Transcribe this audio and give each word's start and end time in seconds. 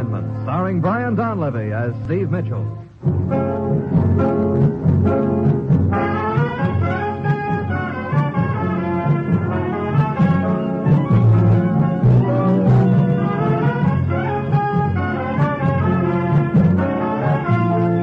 Assignment, 0.00 0.44
starring 0.44 0.80
Brian 0.80 1.14
Donlevy 1.14 1.72
as 1.72 1.92
Steve 2.06 2.30
Mitchell. 2.30 2.64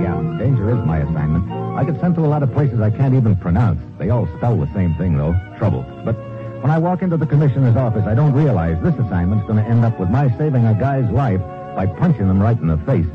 Yeah, 0.03 0.37
danger 0.37 0.69
is 0.69 0.85
my 0.85 0.99
assignment. 0.99 1.51
I 1.51 1.83
get 1.83 1.99
sent 1.99 2.13
to 2.13 2.21
a 2.21 2.27
lot 2.27 2.43
of 2.43 2.53
places 2.53 2.79
I 2.79 2.91
can't 2.91 3.15
even 3.15 3.35
pronounce. 3.37 3.81
They 3.97 4.11
all 4.11 4.27
spell 4.37 4.55
the 4.55 4.71
same 4.75 4.93
thing, 4.97 5.17
though 5.17 5.33
trouble. 5.57 5.83
But 6.05 6.15
when 6.61 6.69
I 6.69 6.77
walk 6.77 7.01
into 7.01 7.17
the 7.17 7.25
commissioner's 7.25 7.75
office, 7.75 8.05
I 8.05 8.13
don't 8.13 8.33
realize 8.33 8.79
this 8.83 8.93
assignment's 8.93 9.47
going 9.47 9.57
to 9.57 9.67
end 9.67 9.83
up 9.83 9.99
with 9.99 10.11
my 10.11 10.29
saving 10.37 10.67
a 10.67 10.75
guy's 10.75 11.09
life 11.09 11.41
by 11.77 11.85
punching 11.85 12.27
him 12.27 12.41
right 12.41 12.59
in 12.59 12.65
the 12.69 12.77
face. 12.87 13.05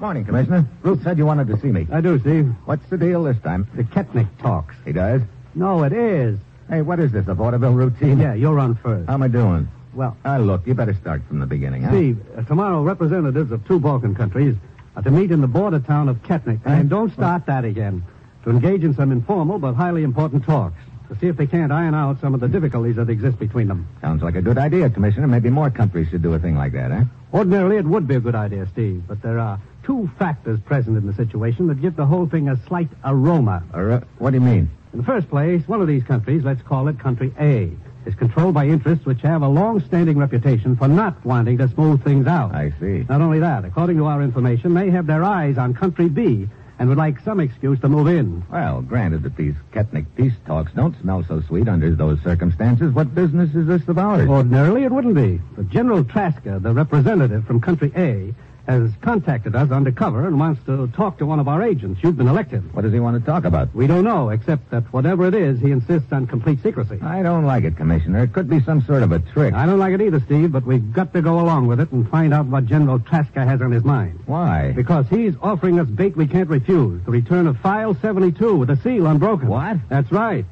Morning, 0.00 0.24
Commissioner. 0.24 0.66
Ruth 0.82 1.02
said 1.04 1.18
you 1.18 1.26
wanted 1.26 1.46
to 1.48 1.60
see 1.60 1.68
me. 1.68 1.86
I 1.92 2.00
do, 2.00 2.18
Steve. 2.18 2.52
What's 2.64 2.84
the 2.88 2.96
deal 2.98 3.22
this 3.22 3.36
time? 3.44 3.68
The 3.74 3.84
Ketnick 3.84 4.26
talks. 4.38 4.74
He 4.84 4.92
does? 4.92 5.22
No, 5.54 5.84
it 5.84 5.92
is. 5.92 6.38
Hey, 6.68 6.82
what 6.82 6.98
is 6.98 7.12
this, 7.12 7.28
a 7.28 7.34
vaudeville 7.34 7.74
routine? 7.74 8.18
Yeah, 8.18 8.34
you're 8.34 8.58
on 8.58 8.74
first. 8.76 9.06
How 9.08 9.14
am 9.14 9.22
I 9.22 9.28
doing? 9.28 9.68
Well, 9.94 10.16
Ah, 10.24 10.38
look, 10.38 10.66
you 10.66 10.74
better 10.74 10.94
start 10.94 11.22
from 11.28 11.38
the 11.38 11.46
beginning, 11.46 11.82
huh? 11.82 11.90
Steve, 11.90 12.18
uh, 12.36 12.42
tomorrow 12.42 12.82
representatives 12.82 13.52
of 13.52 13.64
two 13.68 13.78
Balkan 13.78 14.14
countries 14.14 14.56
are 14.96 15.02
to 15.02 15.10
meet 15.10 15.30
in 15.30 15.40
the 15.42 15.46
border 15.48 15.78
town 15.80 16.08
of 16.08 16.16
Ketnick. 16.22 16.60
Huh? 16.64 16.70
And 16.70 16.88
don't 16.90 17.12
start 17.12 17.46
that 17.46 17.64
again. 17.64 18.02
To 18.44 18.50
engage 18.50 18.84
in 18.84 18.94
some 18.94 19.12
informal 19.12 19.58
but 19.58 19.74
highly 19.74 20.02
important 20.02 20.44
talks. 20.44 20.78
To 21.08 21.18
see 21.18 21.26
if 21.26 21.36
they 21.36 21.46
can't 21.46 21.72
iron 21.72 21.94
out 21.94 22.20
some 22.20 22.34
of 22.34 22.40
the 22.40 22.48
difficulties 22.48 22.96
that 22.96 23.10
exist 23.10 23.38
between 23.38 23.66
them. 23.66 23.88
Sounds 24.00 24.22
like 24.22 24.36
a 24.36 24.42
good 24.42 24.58
idea, 24.58 24.88
Commissioner. 24.88 25.26
Maybe 25.26 25.50
more 25.50 25.68
countries 25.68 26.08
should 26.08 26.22
do 26.22 26.34
a 26.34 26.38
thing 26.38 26.56
like 26.56 26.72
that, 26.72 26.92
eh? 26.92 27.04
Ordinarily, 27.34 27.76
it 27.76 27.84
would 27.84 28.06
be 28.06 28.14
a 28.14 28.20
good 28.20 28.36
idea, 28.36 28.66
Steve, 28.72 29.02
but 29.08 29.20
there 29.20 29.38
are 29.38 29.60
two 29.82 30.08
factors 30.18 30.60
present 30.60 30.96
in 30.96 31.06
the 31.06 31.12
situation 31.14 31.66
that 31.66 31.80
give 31.80 31.96
the 31.96 32.06
whole 32.06 32.26
thing 32.28 32.48
a 32.48 32.56
slight 32.68 32.88
aroma. 33.04 33.62
Uh, 33.74 34.00
what 34.18 34.30
do 34.30 34.36
you 34.36 34.40
mean? 34.40 34.70
In 34.92 35.00
the 35.00 35.04
first 35.04 35.28
place, 35.28 35.66
one 35.66 35.80
of 35.80 35.88
these 35.88 36.04
countries, 36.04 36.44
let's 36.44 36.62
call 36.62 36.86
it 36.88 36.98
Country 36.98 37.32
A, 37.40 37.70
is 38.06 38.14
controlled 38.14 38.54
by 38.54 38.66
interests 38.66 39.04
which 39.04 39.20
have 39.22 39.42
a 39.42 39.48
long-standing 39.48 40.16
reputation 40.16 40.76
for 40.76 40.88
not 40.88 41.24
wanting 41.24 41.58
to 41.58 41.68
smooth 41.68 42.02
things 42.02 42.26
out. 42.26 42.54
I 42.54 42.72
see. 42.80 43.04
Not 43.08 43.20
only 43.20 43.40
that, 43.40 43.64
according 43.64 43.96
to 43.98 44.06
our 44.06 44.22
information, 44.22 44.74
they 44.74 44.90
have 44.90 45.06
their 45.06 45.24
eyes 45.24 45.58
on 45.58 45.74
Country 45.74 46.08
B 46.08 46.48
and 46.80 46.88
would 46.88 46.98
like 46.98 47.20
some 47.20 47.40
excuse 47.40 47.78
to 47.80 47.90
move 47.90 48.08
in. 48.08 48.42
Well, 48.50 48.80
granted 48.80 49.22
that 49.24 49.36
these 49.36 49.54
Ketnick 49.70 50.06
peace 50.16 50.32
talks 50.46 50.72
don't 50.72 50.98
smell 51.02 51.22
so 51.22 51.42
sweet 51.42 51.68
under 51.68 51.94
those 51.94 52.18
circumstances, 52.22 52.94
what 52.94 53.14
business 53.14 53.54
is 53.54 53.66
this 53.66 53.86
of 53.86 53.98
ours? 53.98 54.26
Ordinarily, 54.26 54.84
it 54.84 54.90
wouldn't 54.90 55.14
be. 55.14 55.42
But 55.54 55.68
General 55.68 56.02
Traska, 56.02 56.60
the 56.60 56.72
representative 56.72 57.46
from 57.46 57.60
Country 57.60 57.92
A, 57.94 58.34
has 58.66 58.90
contacted 59.00 59.56
us 59.56 59.70
undercover 59.70 60.26
and 60.26 60.38
wants 60.38 60.64
to 60.66 60.86
talk 60.88 61.18
to 61.18 61.26
one 61.26 61.40
of 61.40 61.48
our 61.48 61.62
agents. 61.62 62.00
You've 62.02 62.16
been 62.16 62.28
elected. 62.28 62.74
What 62.74 62.82
does 62.82 62.92
he 62.92 63.00
want 63.00 63.18
to 63.18 63.24
talk 63.24 63.44
about? 63.44 63.74
We 63.74 63.86
don't 63.86 64.04
know, 64.04 64.30
except 64.30 64.70
that 64.70 64.84
whatever 64.92 65.26
it 65.26 65.34
is, 65.34 65.60
he 65.60 65.70
insists 65.70 66.12
on 66.12 66.26
complete 66.26 66.62
secrecy. 66.62 66.98
I 67.02 67.22
don't 67.22 67.44
like 67.44 67.64
it, 67.64 67.76
Commissioner. 67.76 68.22
It 68.24 68.32
could 68.32 68.48
be 68.48 68.62
some 68.62 68.82
sort 68.82 69.02
of 69.02 69.12
a 69.12 69.18
trick. 69.18 69.54
I 69.54 69.66
don't 69.66 69.78
like 69.78 69.94
it 69.94 70.00
either, 70.00 70.20
Steve, 70.20 70.52
but 70.52 70.64
we've 70.64 70.92
got 70.92 71.12
to 71.14 71.22
go 71.22 71.40
along 71.40 71.66
with 71.66 71.80
it 71.80 71.90
and 71.92 72.08
find 72.08 72.32
out 72.32 72.46
what 72.46 72.66
General 72.66 72.98
Traska 72.98 73.46
has 73.46 73.60
on 73.60 73.72
his 73.72 73.84
mind. 73.84 74.20
Why? 74.26 74.72
Because 74.72 75.08
he's 75.08 75.34
offering 75.42 75.80
us 75.80 75.88
bait 75.88 76.16
we 76.16 76.26
can't 76.26 76.48
refuse. 76.48 77.02
The 77.04 77.10
return 77.10 77.46
of 77.46 77.58
File 77.58 77.94
72 77.94 78.56
with 78.56 78.68
the 78.68 78.76
seal 78.76 79.06
unbroken. 79.06 79.48
What? 79.48 79.78
That's 79.88 80.10
right. 80.12 80.44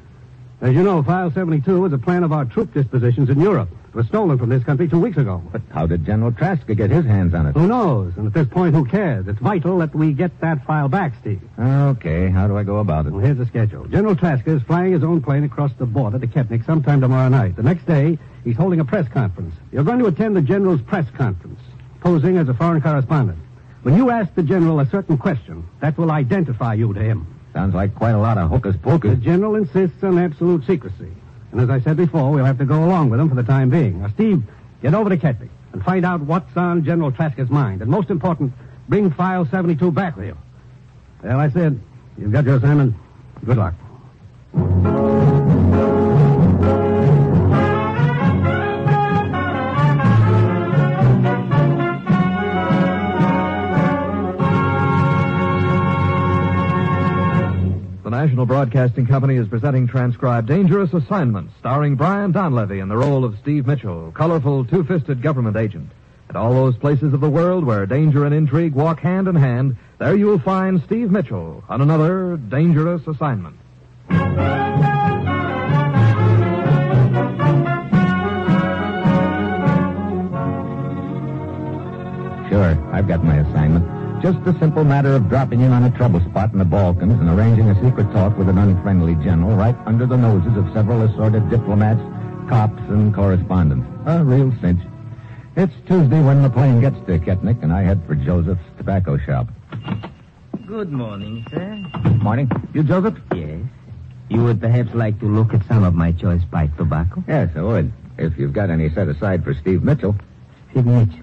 As 0.61 0.73
you 0.73 0.83
know, 0.83 1.01
File 1.03 1.31
72 1.31 1.85
is 1.85 1.93
a 1.93 1.97
plan 1.97 2.23
of 2.23 2.33
our 2.33 2.43
troop 2.43 2.73
dispositions 2.73 3.29
in 3.29 3.39
Europe. 3.39 3.69
It 3.89 3.95
was 3.95 4.05
stolen 4.05 4.37
from 4.37 4.49
this 4.49 4.63
country 4.63 4.87
two 4.87 4.99
weeks 4.99 5.17
ago. 5.17 5.41
But 5.51 5.63
how 5.71 5.87
did 5.87 6.05
General 6.05 6.31
Traska 6.31 6.77
get 6.77 6.91
his 6.91 7.05
hands 7.05 7.33
on 7.33 7.47
it? 7.47 7.53
Who 7.53 7.65
knows? 7.65 8.13
And 8.17 8.27
at 8.27 8.33
this 8.33 8.47
point, 8.47 8.75
who 8.75 8.85
cares? 8.85 9.27
It's 9.27 9.39
vital 9.39 9.79
that 9.79 9.95
we 9.95 10.13
get 10.13 10.39
that 10.41 10.63
file 10.63 10.87
back, 10.87 11.13
Steve. 11.21 11.41
Okay, 11.57 12.29
how 12.29 12.47
do 12.47 12.55
I 12.55 12.61
go 12.61 12.77
about 12.77 13.07
it? 13.07 13.11
Well, 13.11 13.25
here's 13.25 13.39
the 13.39 13.47
schedule. 13.47 13.85
General 13.87 14.15
Traska 14.15 14.49
is 14.49 14.61
flying 14.61 14.93
his 14.93 15.03
own 15.03 15.23
plane 15.23 15.43
across 15.43 15.71
the 15.79 15.87
border 15.87 16.19
to 16.19 16.27
Ketnick 16.27 16.67
sometime 16.67 17.01
tomorrow 17.01 17.29
night. 17.29 17.55
The 17.55 17.63
next 17.63 17.87
day, 17.87 18.19
he's 18.43 18.57
holding 18.57 18.79
a 18.79 18.85
press 18.85 19.07
conference. 19.07 19.55
You're 19.71 19.83
going 19.83 19.99
to 19.99 20.05
attend 20.05 20.35
the 20.35 20.43
General's 20.43 20.81
press 20.81 21.09
conference, 21.17 21.59
posing 22.01 22.37
as 22.37 22.47
a 22.47 22.53
foreign 22.53 22.81
correspondent. 22.81 23.39
When 23.81 23.97
you 23.97 24.11
ask 24.11 24.35
the 24.35 24.43
General 24.43 24.81
a 24.81 24.85
certain 24.89 25.17
question, 25.17 25.67
that 25.81 25.97
will 25.97 26.11
identify 26.11 26.75
you 26.75 26.93
to 26.93 26.99
him. 26.99 27.25
Sounds 27.53 27.73
like 27.73 27.95
quite 27.95 28.11
a 28.11 28.19
lot 28.19 28.37
of 28.37 28.49
hocus 28.49 28.75
pocus. 28.83 29.11
The. 29.11 29.15
General 29.15 29.55
insists 29.55 30.03
on 30.03 30.19
absolute 30.19 30.63
secrecy. 30.67 31.11
And 31.51 31.61
as 31.61 31.69
I 31.69 31.79
said 31.79 31.97
before, 31.97 32.31
we'll 32.31 32.45
have 32.45 32.57
to 32.59 32.65
go 32.65 32.83
along 32.83 33.09
with 33.09 33.19
him 33.19 33.29
for 33.29 33.35
the 33.35 33.43
time 33.43 33.69
being. 33.69 34.01
Now, 34.01 34.09
Steve, 34.09 34.43
get 34.81 34.93
over 34.93 35.09
to 35.09 35.17
Ketnick 35.17 35.49
and 35.73 35.83
find 35.83 36.05
out 36.05 36.21
what's 36.21 36.55
on 36.55 36.83
General 36.83 37.11
Traska's 37.11 37.49
mind. 37.49 37.81
And 37.81 37.89
most 37.89 38.09
important, 38.09 38.53
bring 38.87 39.11
File 39.11 39.45
72 39.45 39.91
back 39.91 40.15
with 40.15 40.27
you. 40.27 40.37
Well, 41.23 41.39
I 41.39 41.49
said, 41.49 41.79
you've 42.17 42.31
got 42.31 42.45
your 42.45 42.57
assignment. 42.57 42.95
Good 43.45 43.57
luck. 43.57 43.75
National 58.19 58.45
Broadcasting 58.45 59.07
Company 59.07 59.37
is 59.37 59.47
presenting 59.47 59.87
transcribed 59.87 60.49
Dangerous 60.49 60.91
Assignment, 60.91 61.51
starring 61.57 61.95
Brian 61.95 62.33
Donlevy 62.33 62.81
in 62.81 62.89
the 62.89 62.97
role 62.97 63.23
of 63.23 63.37
Steve 63.41 63.65
Mitchell, 63.65 64.11
colorful 64.11 64.65
two-fisted 64.65 65.21
government 65.21 65.55
agent. 65.55 65.89
At 66.29 66.35
all 66.35 66.53
those 66.53 66.75
places 66.75 67.13
of 67.13 67.21
the 67.21 67.29
world 67.29 67.63
where 67.63 67.85
danger 67.85 68.25
and 68.25 68.35
intrigue 68.35 68.73
walk 68.73 68.99
hand 68.99 69.29
in 69.29 69.37
hand, 69.37 69.77
there 69.99 70.17
you 70.17 70.25
will 70.25 70.39
find 70.39 70.83
Steve 70.85 71.09
Mitchell 71.09 71.63
on 71.69 71.79
another 71.79 72.35
dangerous 72.35 73.07
assignment. 73.07 73.55
Sure, 82.49 82.93
I've 82.93 83.07
got 83.07 83.23
my 83.23 83.37
assignment. 83.37 83.98
Just 84.21 84.39
a 84.45 84.53
simple 84.59 84.83
matter 84.83 85.15
of 85.15 85.29
dropping 85.29 85.61
in 85.61 85.71
on 85.71 85.85
a 85.85 85.91
trouble 85.91 86.19
spot 86.29 86.51
in 86.51 86.59
the 86.59 86.65
Balkans 86.65 87.13
and 87.21 87.29
arranging 87.29 87.69
a 87.69 87.75
secret 87.81 88.11
talk 88.11 88.37
with 88.37 88.49
an 88.49 88.57
unfriendly 88.57 89.15
general 89.23 89.55
right 89.55 89.75
under 89.85 90.05
the 90.05 90.17
noses 90.17 90.57
of 90.57 90.71
several 90.73 91.03
assorted 91.03 91.49
diplomats, 91.49 92.01
cops, 92.49 92.81
and 92.89 93.15
correspondents. 93.15 93.87
A 94.05 94.21
real 94.23 94.53
cinch. 94.59 94.81
It's 95.55 95.73
Tuesday 95.87 96.21
when 96.21 96.43
the 96.43 96.49
plane 96.49 96.81
gets 96.81 96.97
to 97.07 97.17
Ketnick, 97.17 97.63
and 97.63 97.71
I 97.71 97.83
head 97.83 98.01
for 98.05 98.15
Joseph's 98.15 98.61
tobacco 98.77 99.17
shop. 99.17 99.47
Good 100.67 100.91
morning, 100.91 101.45
sir. 101.49 101.75
Morning. 102.21 102.51
You, 102.73 102.83
Joseph? 102.83 103.17
Yes. 103.33 103.61
You 104.27 104.43
would 104.43 104.59
perhaps 104.59 104.93
like 104.93 105.17
to 105.21 105.25
look 105.25 105.53
at 105.53 105.65
some 105.65 105.83
of 105.83 105.95
my 105.95 106.11
choice 106.11 106.41
pipe 106.51 106.75
tobacco? 106.75 107.23
Yes, 107.25 107.49
I 107.55 107.61
would. 107.61 107.93
If 108.17 108.37
you've 108.37 108.53
got 108.53 108.69
any 108.69 108.89
set 108.89 109.07
aside 109.07 109.45
for 109.45 109.53
Steve 109.53 109.81
Mitchell. 109.81 110.15
Steve 110.71 110.85
Mitchell. 110.85 111.19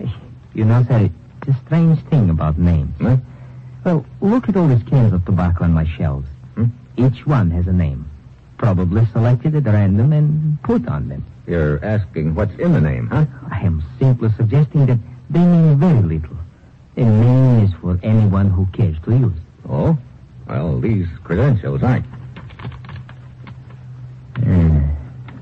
Eh, 0.00 0.10
you 0.54 0.64
know, 0.64 0.82
sir, 0.88 1.10
a 1.50 1.66
strange 1.66 2.00
thing 2.06 2.30
about 2.30 2.58
names. 2.58 2.94
Huh? 3.00 3.16
Well, 3.84 4.06
look 4.20 4.48
at 4.48 4.56
all 4.56 4.68
these 4.68 4.82
cans 4.84 5.12
of 5.12 5.24
tobacco 5.24 5.64
on 5.64 5.72
my 5.72 5.86
shelves. 5.96 6.28
Hmm? 6.54 6.66
Each 6.96 7.26
one 7.26 7.50
has 7.50 7.66
a 7.66 7.72
name. 7.72 8.08
Probably 8.58 9.06
selected 9.06 9.54
at 9.54 9.64
random 9.64 10.12
and 10.12 10.62
put 10.62 10.86
on 10.86 11.08
them. 11.08 11.24
You're 11.46 11.84
asking 11.84 12.34
what's 12.34 12.54
in 12.58 12.72
the 12.72 12.80
name, 12.80 13.08
huh? 13.08 13.26
I 13.50 13.60
am 13.60 13.82
simply 13.98 14.30
suggesting 14.36 14.86
that 14.86 14.98
they 15.30 15.40
mean 15.40 15.78
very 15.78 16.02
little. 16.02 16.36
A 16.96 17.04
name 17.04 17.64
is 17.64 17.72
for 17.80 17.98
anyone 18.02 18.50
who 18.50 18.66
cares 18.66 18.96
to 19.04 19.10
use. 19.16 19.38
Oh? 19.68 19.96
Well, 20.46 20.80
these 20.80 21.06
credentials 21.24 21.82
aren't. 21.82 22.04
Uh, 24.46 24.80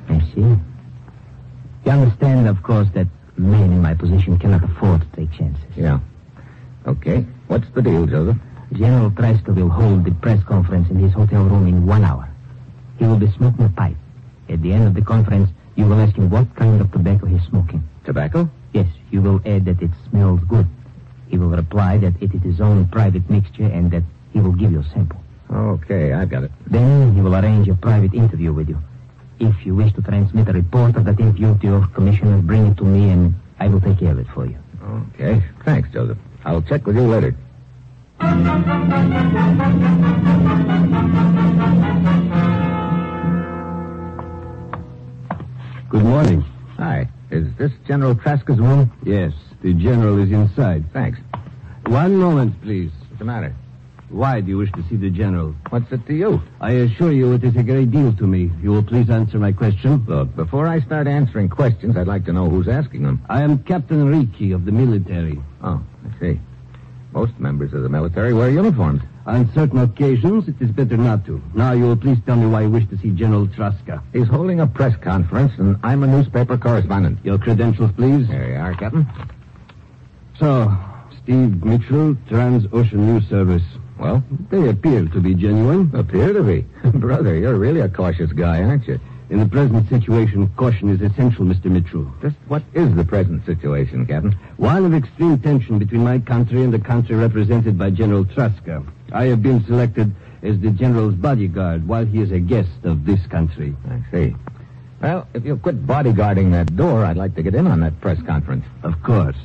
I 0.09 0.21
see. 0.35 0.57
You 1.85 1.93
understand, 1.93 2.47
of 2.47 2.63
course, 2.63 2.89
that 2.95 3.09
men 3.39 3.73
in 3.73 3.81
my 3.83 3.95
position 3.95 4.39
cannot 4.39 4.65
afford 4.65 5.01
to 5.03 5.17
take 5.17 5.33
chances. 5.33 5.65
Yeah. 5.77 6.01
Okay. 6.87 7.25
What's 7.47 7.69
the 7.75 7.83
deal, 7.83 8.07
Joseph? 8.07 8.37
General 8.73 9.11
Traska 9.11 9.55
will 9.55 9.69
hold 9.71 10.05
the 10.05 10.11
press 10.13 10.43
conference 10.45 10.91
in 10.91 10.99
his 10.99 11.13
hotel 11.13 11.45
room 11.45 11.67
in 11.67 11.87
one 11.87 12.05
hour. 12.05 12.29
He 12.99 13.07
will 13.07 13.17
be 13.19 13.31
smoking 13.33 13.65
a 13.65 13.69
pipe. 13.71 13.97
At 14.49 14.63
the 14.63 14.73
end 14.73 14.87
of 14.87 14.95
the 14.95 15.03
conference, 15.03 15.51
you 15.77 15.87
will 15.87 16.01
ask 16.01 16.15
him 16.17 16.29
what 16.29 16.55
kind 16.57 16.81
of 16.81 16.91
tobacco 16.93 17.27
he's 17.27 17.43
smoking. 17.49 17.83
Tobacco? 18.05 18.51
Yes, 18.73 18.89
you 19.11 19.23
will 19.23 19.41
add 19.47 19.65
that 19.67 19.81
it 19.81 19.91
smells 20.11 20.41
good. 20.49 20.67
He 21.29 21.39
will 21.39 21.49
reply 21.49 21.99
that 21.99 22.21
it 22.21 22.35
is 22.35 22.43
his 22.43 22.61
own 22.61 22.89
private 22.89 23.29
mixture 23.31 23.65
and 23.67 23.91
that 23.91 24.03
he 24.33 24.41
will 24.41 24.53
give 24.53 24.73
you 24.73 24.81
a 24.81 24.85
sample. 24.85 25.21
Okay, 25.51 26.13
I've 26.13 26.29
got 26.29 26.45
it. 26.45 26.53
Then 26.67 27.15
he 27.15 27.21
will 27.21 27.35
arrange 27.35 27.69
a 27.69 27.75
private 27.75 28.13
interview 28.13 28.53
with 28.53 28.69
you. 28.69 28.79
If 29.41 29.65
you 29.65 29.75
wish 29.75 29.93
to 29.95 30.03
transmit 30.03 30.49
a 30.49 30.53
report 30.53 30.97
of 30.97 31.05
that 31.05 31.21
interview 31.21 31.57
to 31.59 31.67
your 31.67 31.87
commissioner, 31.89 32.43
bring 32.43 32.67
it 32.67 32.77
to 32.79 32.85
me 32.85 33.11
and 33.11 33.35
I 33.61 33.69
will 33.69 33.81
take 33.81 33.99
care 34.01 34.13
of 34.13 34.19
it 34.19 34.27
for 34.35 34.47
you. 34.47 34.59
Okay. 35.15 35.43
Thanks, 35.65 35.89
Joseph. 35.93 36.19
I'll 36.45 36.63
check 36.63 36.87
with 36.87 36.97
you 36.97 37.03
later. 37.03 37.37
Good 45.91 46.05
morning. 46.05 46.43
Hi. 46.77 47.09
Is 47.31 47.47
this 47.57 47.73
General 47.87 48.15
Traska's 48.15 48.59
room? 48.59 48.93
Yes, 49.05 49.33
the 49.63 49.73
general 49.73 50.19
is 50.19 50.31
inside. 50.31 50.85
Thanks. 50.93 51.19
One 51.87 52.17
moment, 52.17 52.61
please. 52.63 52.91
What's 53.09 53.19
the 53.19 53.25
matter? 53.25 53.55
Why 54.11 54.41
do 54.41 54.49
you 54.49 54.59
wish 54.59 54.73
to 54.73 54.83
see 54.89 54.97
the 54.97 55.11
general? 55.11 55.55
What's 55.69 55.93
it 55.93 56.07
to 56.07 56.15
you? 56.15 56.43
I 56.61 56.73
assure 56.73 57.13
you 57.13 57.33
it 57.33 57.45
is 57.45 57.55
a 57.57 57.63
great 57.63 57.91
deal 57.91 58.13
to 58.15 58.27
me. 58.27 58.51
You 58.63 58.71
will 58.71 58.83
please 58.83 59.11
answer 59.11 59.39
my 59.39 59.53
question. 59.53 60.05
Look, 60.09 60.35
before 60.35 60.67
I 60.67 60.81
start 60.81 61.07
answering 61.07 61.51
questions, 61.51 61.97
I'd 61.97 62.07
like 62.07 62.25
to 62.25 62.33
know 62.33 62.49
who's 62.49 62.69
asking 62.69 63.03
them. 63.03 63.23
I 63.29 63.43
am 63.43 63.63
Captain 63.65 64.07
Ricci 64.07 64.53
of 64.53 64.65
the 64.65 64.73
military. 64.73 65.43
Oh, 65.63 65.83
I 66.07 66.21
see. 66.21 66.41
Most 67.13 67.39
members 67.39 67.75
of 67.75 67.83
the 67.83 67.89
military 67.89 68.33
wear 68.33 68.51
uniforms. 68.51 69.03
On 69.27 69.53
certain 69.53 69.79
occasions, 69.79 70.49
it 70.49 70.57
is 70.61 70.71
better 70.71 70.97
not 70.97 71.27
to. 71.27 71.43
Now 71.55 71.73
you 71.73 71.85
will 71.85 71.97
please 71.97 72.19
tell 72.25 72.37
me 72.37 72.47
why 72.47 72.63
you 72.63 72.71
wish 72.71 72.89
to 72.89 72.99
see 72.99 73.11
General 73.11 73.47
Traska. 73.47 74.03
He's 74.15 74.29
holding 74.29 74.61
a 74.61 74.67
press 74.67 74.97
conference, 75.03 75.53
and 75.59 75.77
I'm 75.83 76.03
a 76.03 76.07
newspaper 76.07 76.57
correspondent. 76.57 77.19
Your 77.25 77.39
credentials, 77.39 77.93
please. 77.93 78.27
Here 78.27 78.53
you 78.53 78.57
are, 78.57 78.75
Captain. 78.75 79.07
So, 80.39 80.75
Steve 81.23 81.63
Mitchell, 81.63 82.17
Trans-Ocean 82.29 83.07
News 83.07 83.29
Service. 83.29 83.65
Well, 83.99 84.23
They 84.51 84.69
appear 84.69 85.07
to 85.07 85.21
be 85.21 85.35
genuine. 85.35 85.91
appear 85.95 86.33
to 86.33 86.43
be. 86.43 86.65
Brother, 86.99 87.35
you're 87.37 87.57
really 87.57 87.81
a 87.81 87.89
cautious 87.89 88.33
guy, 88.33 88.63
aren't 88.63 88.87
you? 88.87 89.01
In 89.31 89.41
the 89.41 89.47
present 89.47 89.87
situation, 89.91 90.49
caution 90.57 90.89
is 90.89 91.03
essential, 91.03 91.45
Mr. 91.45 91.67
Mitchell. 91.67 92.11
Just 92.23 92.37
what 92.47 92.63
is 92.73 92.95
the 92.95 93.05
present 93.05 93.45
situation, 93.45 94.07
Captain? 94.07 94.33
One 94.57 94.87
of 94.87 94.95
extreme 94.95 95.39
tension 95.39 95.79
between 95.79 96.03
my 96.03 96.19
country 96.21 96.63
and 96.63 96.73
the 96.73 96.79
country 96.79 97.15
represented 97.17 97.77
by 97.77 97.91
General 97.91 98.25
Traska. 98.25 98.87
I 99.13 99.25
have 99.25 99.43
been 99.43 99.63
selected 99.67 100.15
as 100.43 100.59
the 100.61 100.71
general's 100.71 101.15
bodyguard 101.15 101.87
while 101.87 102.07
he 102.07 102.21
is 102.23 102.31
a 102.33 102.39
guest 102.39 102.71
of 102.85 103.05
this 103.05 103.21
country. 103.27 103.77
I 103.91 104.01
see. 104.11 104.35
Well, 105.03 105.29
if 105.35 105.45
you'll 105.45 105.59
quit 105.59 105.87
bodyguarding 105.87 106.51
that 106.53 106.75
door, 106.75 107.05
I'd 107.05 107.17
like 107.19 107.35
to 107.35 107.43
get 107.43 107.55
in 107.55 107.67
on 107.67 107.81
that 107.81 108.01
press 108.01 108.21
conference. 108.23 108.65
Of 108.83 109.03
course. 109.03 109.37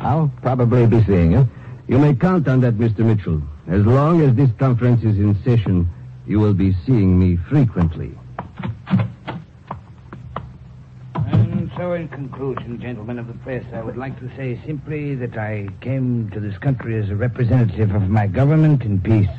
I'll 0.00 0.30
probably 0.42 0.86
be 0.86 1.02
seeing 1.04 1.32
you. 1.32 1.48
You 1.88 1.98
may 1.98 2.14
count 2.14 2.48
on 2.48 2.60
that, 2.62 2.74
Mr. 2.74 2.98
Mitchell. 3.00 3.40
As 3.68 3.84
long 3.86 4.20
as 4.22 4.34
this 4.34 4.50
conference 4.58 5.04
is 5.04 5.16
in 5.18 5.40
session, 5.44 5.88
you 6.26 6.40
will 6.40 6.54
be 6.54 6.74
seeing 6.84 7.18
me 7.18 7.36
frequently. 7.48 8.12
And 11.14 11.70
so, 11.76 11.92
in 11.92 12.08
conclusion, 12.08 12.80
gentlemen 12.80 13.20
of 13.20 13.28
the 13.28 13.34
press, 13.34 13.64
I 13.72 13.82
would 13.82 13.96
like 13.96 14.18
to 14.18 14.28
say 14.36 14.60
simply 14.66 15.14
that 15.14 15.36
I 15.36 15.68
came 15.80 16.28
to 16.30 16.40
this 16.40 16.58
country 16.58 16.98
as 16.98 17.08
a 17.08 17.14
representative 17.14 17.94
of 17.94 18.08
my 18.08 18.26
government 18.26 18.82
in 18.82 19.00
peace. 19.00 19.30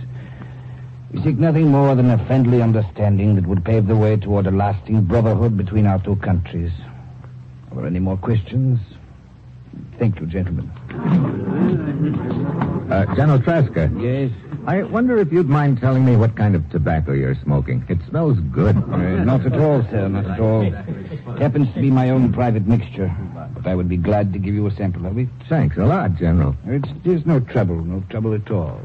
We 1.12 1.22
seek 1.24 1.38
nothing 1.38 1.68
more 1.70 1.96
than 1.96 2.10
a 2.10 2.26
friendly 2.28 2.62
understanding 2.62 3.36
that 3.36 3.46
would 3.46 3.66
pave 3.66 3.88
the 3.88 3.96
way 3.96 4.16
toward 4.16 4.48
a 4.48 4.52
lasting 4.52 5.04
brotherhood 5.04 5.58
between 5.58 5.86
our 5.86 6.00
two 6.00 6.16
countries. 6.18 6.72
Are 7.72 7.78
there 7.78 7.88
any 7.88 8.00
more 8.00 8.18
questions? 8.18 8.80
Thank 10.00 10.20
you, 10.20 10.28
gentlemen. 10.28 10.70
Uh, 12.92 13.16
General 13.16 13.40
Traska, 13.40 13.90
Yes? 14.02 14.32
I 14.68 14.84
wonder 14.84 15.18
if 15.18 15.32
you'd 15.32 15.48
mind 15.48 15.80
telling 15.80 16.04
me 16.06 16.18
what 16.18 16.36
kind 16.36 16.54
of 16.54 16.70
tobacco 16.70 17.14
you're 17.14 17.36
smoking. 17.42 17.86
It 17.88 18.00
smells 18.10 18.38
good. 18.52 18.76
Uh, 18.76 19.24
not 19.24 19.46
at 19.46 19.54
all, 19.54 19.82
sir, 19.90 20.10
not 20.10 20.26
at 20.30 20.40
all. 20.42 20.62
It 20.64 21.42
happens 21.42 21.74
to 21.74 21.80
be 21.82 21.90
my 21.90 22.10
own 22.10 22.34
private 22.34 22.68
mixture, 22.68 23.10
but 23.56 23.66
I 23.66 23.76
would 23.76 23.88
be 23.88 23.96
glad 23.96 24.34
to 24.34 24.40
give 24.40 24.54
you 24.54 24.68
a 24.68 24.72
sample 24.76 25.06
of 25.06 25.18
it. 25.18 25.30
Thanks 25.48 25.78
a 25.78 25.86
lot, 25.86 26.16
General. 26.16 26.54
It's, 26.66 26.90
there's 27.06 27.26
no 27.26 27.40
trouble, 27.40 27.76
no 27.82 28.04
trouble 28.10 28.34
at 28.34 28.52
all. 28.52 28.82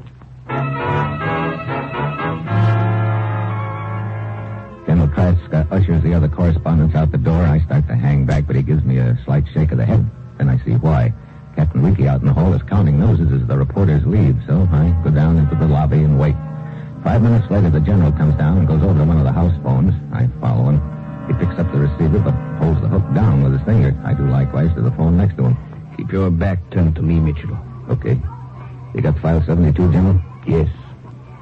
General 4.87 5.09
Traska 5.09 5.67
ushers 5.73 6.03
the 6.05 6.15
other 6.15 6.29
correspondents 6.29 6.95
out 6.95 7.11
the 7.11 7.19
door. 7.19 7.43
I 7.43 7.59
start 7.65 7.89
to 7.89 7.97
hang 7.97 8.25
back, 8.25 8.47
but 8.47 8.55
he 8.55 8.63
gives 8.63 8.85
me 8.85 8.99
a 8.99 9.19
slight 9.25 9.45
shake 9.53 9.73
of 9.73 9.79
the 9.79 9.85
head. 9.87 10.09
Then 10.43 10.51
I 10.51 10.65
see 10.65 10.73
why. 10.73 11.15
Captain 11.55 11.85
Ricky 11.87 12.09
out 12.09 12.21
in 12.21 12.27
the 12.27 12.33
hall 12.33 12.53
is 12.53 12.63
counting 12.65 12.99
noses 12.99 13.31
as 13.31 13.47
the 13.47 13.57
reporters 13.57 14.05
leave, 14.05 14.43
so 14.45 14.69
I 14.73 14.91
go 15.05 15.11
down 15.13 15.39
into 15.39 15.55
the 15.55 15.69
lobby 15.69 15.99
and 15.99 16.19
wait. 16.19 16.35
Five 17.05 17.23
minutes 17.23 17.49
later, 17.49 17.71
the 17.71 17.79
general 17.79 18.11
comes 18.11 18.35
down 18.35 18.59
and 18.59 18.67
goes 18.67 18.83
over 18.83 18.99
to 18.99 19.05
one 19.05 19.19
of 19.19 19.23
the 19.23 19.31
house 19.31 19.55
phones. 19.63 19.95
I 20.13 20.27
follow 20.41 20.69
him. 20.71 20.83
He 21.29 21.35
picks 21.35 21.57
up 21.61 21.71
the 21.71 21.79
receiver, 21.79 22.19
but 22.19 22.35
holds 22.59 22.81
the 22.81 22.89
hook 22.89 23.05
down 23.15 23.45
with 23.45 23.53
his 23.53 23.63
finger. 23.63 23.97
I 24.03 24.15
do 24.15 24.27
likewise 24.27 24.75
to 24.75 24.83
the 24.83 24.91
phone 24.91 25.17
next 25.17 25.37
to 25.37 25.45
him. 25.45 25.57
Keep 25.97 26.11
your 26.11 26.29
back 26.29 26.59
turned 26.73 26.97
to 26.97 27.03
me, 27.03 27.21
Mitchell. 27.21 27.57
Okay. 27.89 28.21
You 28.97 29.01
got 29.01 29.17
file 29.21 29.45
72, 29.47 29.93
General? 29.93 30.21
Yes. 30.45 30.67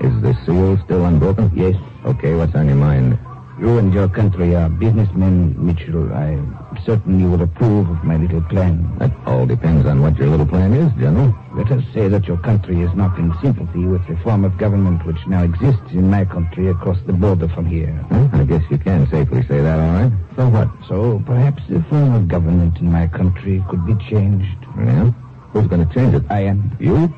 Is 0.01 0.13
the 0.21 0.37
seal 0.45 0.77
still 0.85 1.07
unbroken? 1.07 1.51
Yes. 1.55 1.75
Okay, 2.05 2.35
what's 2.35 2.55
on 2.55 2.67
your 2.67 2.77
mind? 2.77 3.19
You 3.61 3.77
and 3.77 3.93
your 3.93 4.09
country 4.09 4.57
are 4.57 4.71
businessmen, 4.71 5.55
Mitchell. 5.59 6.11
I'm 6.15 6.57
certain 6.87 7.21
you 7.21 7.31
will 7.31 7.43
approve 7.43 7.91
of 7.91 8.03
my 8.03 8.17
little 8.17 8.41
plan. 8.41 8.97
That 8.99 9.13
all 9.27 9.45
depends 9.45 9.85
on 9.85 10.01
what 10.01 10.17
your 10.17 10.29
little 10.29 10.47
plan 10.47 10.73
is, 10.73 10.91
General. 10.99 11.37
Let 11.53 11.71
us 11.71 11.85
say 11.93 12.09
that 12.09 12.25
your 12.27 12.39
country 12.39 12.81
is 12.81 12.95
not 12.95 13.19
in 13.19 13.35
sympathy 13.43 13.85
with 13.85 14.01
the 14.09 14.17
form 14.25 14.47
of 14.47 14.57
government 14.57 15.05
which 15.05 15.27
now 15.27 15.43
exists 15.45 15.93
in 15.93 16.09
my 16.09 16.25
country 16.25 16.69
across 16.69 16.97
the 17.07 17.13
border 17.13 17.49
from 17.51 17.67
here. 17.67 17.93
Huh? 18.11 18.29
I 18.33 18.45
guess 18.45 18.63
you 18.71 18.79
can 18.79 19.07
safely 19.11 19.43
say 19.43 19.61
that, 19.61 19.79
all 19.79 20.05
right. 20.05 20.13
So 20.37 20.49
what? 20.49 20.71
So 20.89 21.23
perhaps 21.27 21.63
the 21.69 21.83
form 21.91 22.15
of 22.15 22.29
government 22.29 22.79
in 22.79 22.91
my 22.91 23.09
country 23.09 23.63
could 23.69 23.85
be 23.85 23.95
changed. 24.07 24.65
Yeah? 24.79 25.11
Who's 25.53 25.67
going 25.67 25.87
to 25.87 25.95
change 25.95 26.15
it? 26.15 26.23
I 26.31 26.45
am. 26.45 26.75
You? 26.81 27.13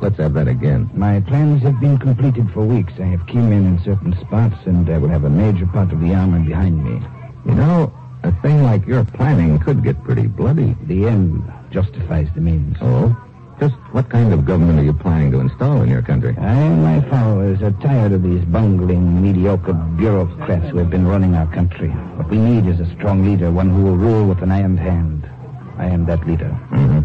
Let's 0.00 0.16
have 0.16 0.32
that 0.34 0.48
again. 0.48 0.90
My 0.94 1.20
plans 1.20 1.62
have 1.62 1.78
been 1.78 1.98
completed 1.98 2.50
for 2.52 2.64
weeks. 2.64 2.94
I 2.98 3.04
have 3.04 3.26
key 3.26 3.38
men 3.38 3.66
in 3.66 3.82
certain 3.84 4.18
spots, 4.20 4.56
and 4.64 4.88
I 4.88 4.96
will 4.96 5.10
have 5.10 5.24
a 5.24 5.30
major 5.30 5.66
part 5.66 5.92
of 5.92 6.00
the 6.00 6.14
army 6.14 6.46
behind 6.46 6.82
me. 6.82 7.06
You 7.44 7.54
know, 7.54 7.92
a 8.22 8.32
thing 8.40 8.62
like 8.62 8.86
your 8.86 9.04
planning 9.04 9.58
could 9.58 9.84
get 9.84 10.02
pretty 10.02 10.26
bloody. 10.26 10.74
The 10.84 11.06
end 11.06 11.50
justifies 11.70 12.28
the 12.34 12.40
means. 12.40 12.76
Oh? 12.80 13.14
Just 13.60 13.74
what 13.92 14.08
kind 14.08 14.32
of 14.32 14.46
government 14.46 14.78
are 14.78 14.84
you 14.84 14.94
planning 14.94 15.32
to 15.32 15.40
install 15.40 15.82
in 15.82 15.90
your 15.90 16.00
country? 16.00 16.34
I 16.38 16.54
and 16.54 16.82
my 16.82 17.06
followers 17.10 17.60
are 17.60 17.72
tired 17.72 18.12
of 18.12 18.22
these 18.22 18.42
bungling, 18.46 19.20
mediocre 19.22 19.74
bureaucrats 19.74 20.70
who 20.70 20.78
have 20.78 20.88
been 20.88 21.06
running 21.06 21.34
our 21.34 21.46
country. 21.52 21.90
What 22.16 22.30
we 22.30 22.38
need 22.38 22.66
is 22.66 22.80
a 22.80 22.90
strong 22.96 23.22
leader, 23.22 23.50
one 23.50 23.68
who 23.68 23.82
will 23.82 23.96
rule 23.96 24.26
with 24.26 24.42
an 24.42 24.50
iron 24.50 24.78
hand. 24.78 25.28
I 25.76 25.86
am 25.86 26.06
that 26.06 26.26
leader. 26.26 26.58
Mm-hmm. 26.70 26.99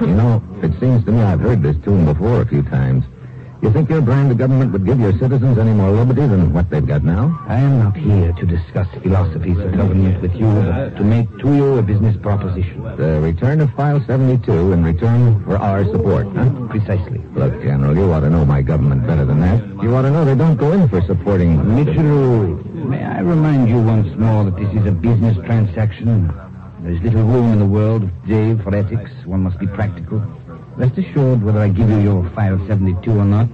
You 0.00 0.08
know, 0.08 0.42
it 0.62 0.78
seems 0.78 1.04
to 1.06 1.12
me 1.12 1.22
I've 1.22 1.40
heard 1.40 1.62
this 1.62 1.76
tune 1.82 2.04
before 2.04 2.42
a 2.42 2.46
few 2.46 2.62
times. 2.62 3.04
You 3.62 3.72
think 3.72 3.88
your 3.88 4.02
brand 4.02 4.30
of 4.30 4.36
government 4.36 4.72
would 4.72 4.84
give 4.84 5.00
your 5.00 5.18
citizens 5.18 5.56
any 5.56 5.72
more 5.72 5.90
liberty 5.90 6.20
than 6.20 6.52
what 6.52 6.68
they've 6.68 6.86
got 6.86 7.02
now? 7.02 7.42
I 7.48 7.56
am 7.56 7.78
not 7.78 7.96
here 7.96 8.32
to 8.34 8.46
discuss 8.46 8.86
philosophies 9.02 9.58
of 9.58 9.74
government 9.74 10.20
with 10.20 10.34
you, 10.34 10.46
but 10.46 10.96
to 10.96 11.02
make 11.02 11.26
to 11.38 11.54
you 11.54 11.78
a 11.78 11.82
business 11.82 12.14
proposition. 12.18 12.82
The 12.96 13.18
return 13.20 13.62
of 13.62 13.72
File 13.72 14.04
72 14.06 14.72
in 14.72 14.84
return 14.84 15.42
for 15.44 15.56
our 15.56 15.84
support, 15.86 16.26
huh? 16.36 16.50
Precisely. 16.68 17.22
Look, 17.34 17.62
General, 17.62 17.96
you 17.96 18.12
ought 18.12 18.20
to 18.20 18.30
know 18.30 18.44
my 18.44 18.60
government 18.60 19.06
better 19.06 19.24
than 19.24 19.40
that. 19.40 19.64
You 19.82 19.96
ought 19.96 20.02
to 20.02 20.10
know 20.10 20.26
they 20.26 20.34
don't 20.34 20.56
go 20.56 20.72
in 20.72 20.86
for 20.90 21.00
supporting... 21.06 21.74
Mitchell, 21.74 22.62
may 22.74 23.02
I 23.02 23.20
remind 23.20 23.70
you 23.70 23.80
once 23.80 24.14
more 24.18 24.44
that 24.44 24.56
this 24.56 24.70
is 24.74 24.86
a 24.86 24.92
business 24.92 25.38
transaction? 25.46 26.30
There's 26.86 27.02
little 27.02 27.24
room 27.24 27.52
in 27.52 27.58
the 27.58 27.66
world 27.66 28.04
of 28.04 28.10
today 28.22 28.62
for 28.62 28.72
ethics. 28.72 29.10
One 29.24 29.42
must 29.42 29.58
be 29.58 29.66
practical. 29.66 30.20
Rest 30.76 30.96
assured, 30.96 31.42
whether 31.42 31.58
I 31.58 31.66
give 31.66 31.90
you 31.90 31.98
your 31.98 32.30
file 32.30 32.64
72 32.68 33.10
or 33.10 33.24
not 33.24 33.48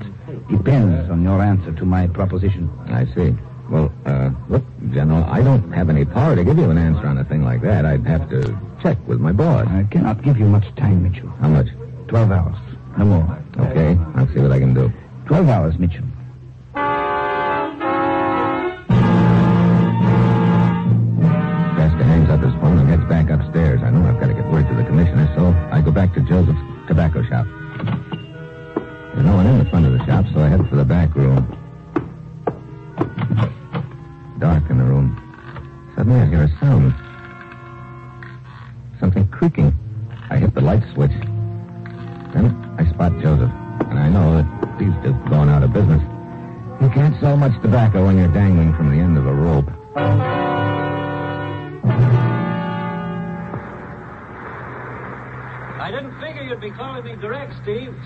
depends 0.50 1.08
on 1.08 1.22
your 1.22 1.40
answer 1.40 1.72
to 1.72 1.84
my 1.86 2.08
proposition. 2.08 2.70
I 2.88 3.06
see. 3.14 3.34
Well, 3.70 3.90
uh, 4.04 4.32
look, 4.50 4.62
General, 4.90 5.24
I 5.24 5.40
don't 5.42 5.72
have 5.72 5.88
any 5.88 6.04
power 6.04 6.36
to 6.36 6.44
give 6.44 6.58
you 6.58 6.68
an 6.68 6.76
answer 6.76 7.06
on 7.06 7.16
a 7.16 7.24
thing 7.24 7.42
like 7.42 7.62
that. 7.62 7.86
I'd 7.86 8.06
have 8.06 8.28
to 8.28 8.54
check 8.82 8.98
with 9.08 9.18
my 9.18 9.32
boss. 9.32 9.66
I 9.66 9.84
cannot 9.84 10.22
give 10.22 10.36
you 10.38 10.44
much 10.44 10.66
time, 10.76 11.02
Mitchell. 11.02 11.30
How 11.40 11.48
much? 11.48 11.68
Twelve 12.08 12.30
hours. 12.30 12.56
No 12.98 13.06
more. 13.06 13.38
Okay, 13.60 13.98
I'll 14.14 14.28
see 14.34 14.40
what 14.40 14.52
I 14.52 14.58
can 14.58 14.74
do. 14.74 14.92
Twelve 15.24 15.48
hours, 15.48 15.78
Mitchell. 15.78 16.04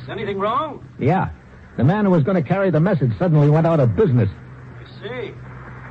Anything 0.09 0.39
wrong? 0.39 0.87
Yeah. 0.99 1.31
The 1.77 1.85
man 1.85 2.05
who 2.05 2.11
was 2.11 2.23
going 2.23 2.43
to 2.43 2.49
carry 2.49 2.71
the 2.71 2.81
message 2.81 3.13
suddenly 3.19 3.51
went 3.51 3.67
out 3.67 3.81
of 3.81 3.97
business. 3.97 4.31
I 4.31 4.85
see. 5.03 5.35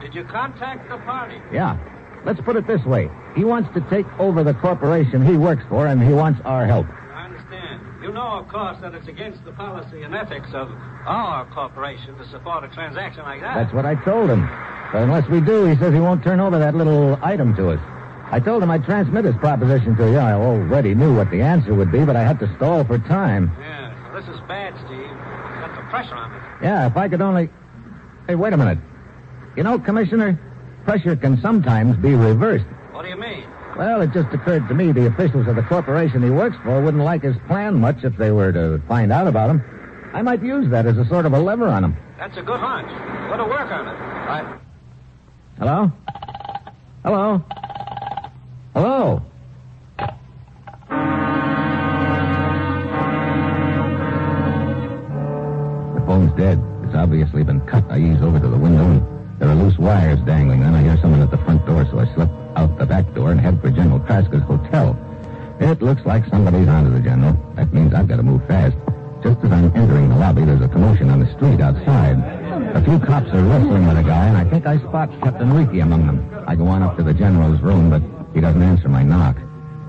Did 0.01 0.15
you 0.15 0.23
contact 0.23 0.89
the 0.89 0.97
party? 0.97 1.39
Yeah. 1.51 1.77
Let's 2.25 2.41
put 2.41 2.55
it 2.55 2.65
this 2.65 2.83
way. 2.85 3.09
He 3.35 3.43
wants 3.43 3.69
to 3.75 3.81
take 3.89 4.07
over 4.19 4.43
the 4.43 4.53
corporation 4.55 5.25
he 5.25 5.37
works 5.37 5.63
for, 5.69 5.85
and 5.85 6.01
he 6.01 6.13
wants 6.13 6.41
our 6.43 6.65
help. 6.65 6.87
I 6.87 7.25
understand. 7.25 7.81
You 8.01 8.11
know, 8.11 8.39
of 8.39 8.47
course, 8.47 8.77
that 8.81 8.95
it's 8.95 9.07
against 9.07 9.45
the 9.45 9.51
policy 9.51 10.01
and 10.01 10.15
ethics 10.15 10.49
of 10.53 10.69
our 11.05 11.45
corporation 11.53 12.17
to 12.17 12.27
support 12.29 12.63
a 12.63 12.67
transaction 12.69 13.23
like 13.23 13.41
that. 13.41 13.55
That's 13.55 13.73
what 13.73 13.85
I 13.85 13.95
told 14.03 14.29
him. 14.29 14.47
But 14.91 15.03
unless 15.03 15.27
we 15.29 15.41
do, 15.41 15.65
he 15.65 15.75
says 15.75 15.93
he 15.93 15.99
won't 15.99 16.23
turn 16.23 16.39
over 16.39 16.57
that 16.57 16.73
little 16.73 17.19
item 17.21 17.55
to 17.57 17.69
us. 17.69 17.79
I 18.31 18.39
told 18.39 18.63
him 18.63 18.71
I'd 18.71 18.85
transmit 18.85 19.25
his 19.25 19.35
proposition 19.35 19.95
to 19.97 20.09
you. 20.09 20.17
I 20.17 20.33
already 20.33 20.95
knew 20.95 21.15
what 21.15 21.29
the 21.29 21.41
answer 21.41 21.75
would 21.75 21.91
be, 21.91 22.03
but 22.05 22.15
I 22.15 22.23
had 22.23 22.39
to 22.39 22.55
stall 22.55 22.83
for 22.83 22.97
time. 22.97 23.51
Yeah, 23.59 23.84
this 24.15 24.25
is 24.33 24.39
bad, 24.47 24.73
Steve. 24.85 25.09
Got 25.59 25.75
the 25.75 25.81
pressure 25.89 26.15
on 26.15 26.31
me. 26.31 26.37
Yeah, 26.61 26.87
if 26.87 26.95
I 26.95 27.09
could 27.09 27.21
only. 27.21 27.49
Hey, 28.27 28.35
wait 28.35 28.53
a 28.53 28.57
minute. 28.57 28.79
You 29.57 29.63
know, 29.63 29.77
Commissioner, 29.77 30.39
pressure 30.85 31.15
can 31.15 31.41
sometimes 31.41 31.97
be 31.97 32.15
reversed. 32.15 32.65
What 32.91 33.03
do 33.03 33.09
you 33.09 33.17
mean? 33.17 33.45
Well, 33.77 34.01
it 34.01 34.13
just 34.13 34.33
occurred 34.33 34.67
to 34.69 34.73
me 34.73 34.93
the 34.93 35.07
officials 35.07 35.47
of 35.47 35.57
the 35.57 35.63
corporation 35.63 36.23
he 36.23 36.29
works 36.29 36.55
for 36.63 36.81
wouldn't 36.81 37.03
like 37.03 37.23
his 37.23 37.35
plan 37.47 37.75
much 37.75 38.03
if 38.03 38.15
they 38.15 38.31
were 38.31 38.53
to 38.53 38.81
find 38.87 39.11
out 39.11 39.27
about 39.27 39.49
him. 39.49 39.63
I 40.13 40.21
might 40.21 40.41
use 40.41 40.69
that 40.71 40.85
as 40.85 40.97
a 40.97 41.05
sort 41.07 41.25
of 41.25 41.33
a 41.33 41.39
lever 41.39 41.67
on 41.67 41.83
him. 41.83 41.97
That's 42.17 42.37
a 42.37 42.41
good 42.41 42.59
hunch. 42.59 42.87
Go 43.29 43.37
to 43.37 43.43
work 43.43 43.69
on 43.69 43.87
it. 43.87 43.99
I... 43.99 44.57
Hello? 45.59 45.91
Hello? 47.03 47.43
Hello? 48.73 49.21
Dead. 56.35 56.61
It's 56.83 56.95
obviously 56.95 57.43
been 57.43 57.61
cut. 57.61 57.83
I 57.89 57.99
ease 57.99 58.21
over 58.21 58.39
to 58.39 58.47
the 58.47 58.57
window 58.57 58.83
and 58.83 59.15
there 59.39 59.49
are 59.49 59.55
loose 59.55 59.77
wires 59.77 60.19
dangling. 60.21 60.61
Then 60.61 60.73
I 60.73 60.81
hear 60.81 60.97
someone 61.01 61.21
at 61.21 61.31
the 61.31 61.37
front 61.39 61.65
door, 61.65 61.85
so 61.91 61.99
I 61.99 62.13
slip 62.13 62.29
out 62.55 62.77
the 62.77 62.85
back 62.85 63.13
door 63.13 63.31
and 63.31 63.39
head 63.39 63.59
for 63.61 63.69
General 63.69 63.99
Traska's 64.01 64.43
hotel. 64.43 64.97
It 65.59 65.81
looks 65.81 66.05
like 66.05 66.25
somebody's 66.27 66.67
onto 66.67 66.91
the 66.91 66.99
General. 66.99 67.33
That 67.55 67.73
means 67.73 67.93
I've 67.93 68.07
got 68.07 68.17
to 68.17 68.23
move 68.23 68.45
fast. 68.47 68.75
Just 69.23 69.43
as 69.43 69.51
I'm 69.51 69.75
entering 69.75 70.09
the 70.09 70.15
lobby, 70.15 70.45
there's 70.45 70.61
a 70.61 70.67
commotion 70.67 71.09
on 71.09 71.19
the 71.19 71.31
street 71.35 71.59
outside. 71.59 72.17
A 72.75 72.83
few 72.83 72.99
cops 72.99 73.29
are 73.29 73.43
wrestling 73.43 73.87
with 73.87 73.97
a 73.97 74.03
guy, 74.03 74.27
and 74.27 74.37
I 74.37 74.49
think 74.49 74.67
I 74.67 74.77
spot 74.79 75.09
Captain 75.21 75.51
Reeky 75.51 75.81
among 75.81 76.05
them. 76.05 76.43
I 76.47 76.55
go 76.55 76.67
on 76.67 76.83
up 76.83 76.95
to 76.97 77.03
the 77.03 77.13
General's 77.13 77.61
room, 77.61 77.89
but 77.89 78.01
he 78.33 78.41
doesn't 78.41 78.61
answer 78.61 78.87
my 78.87 79.03
knock. 79.03 79.37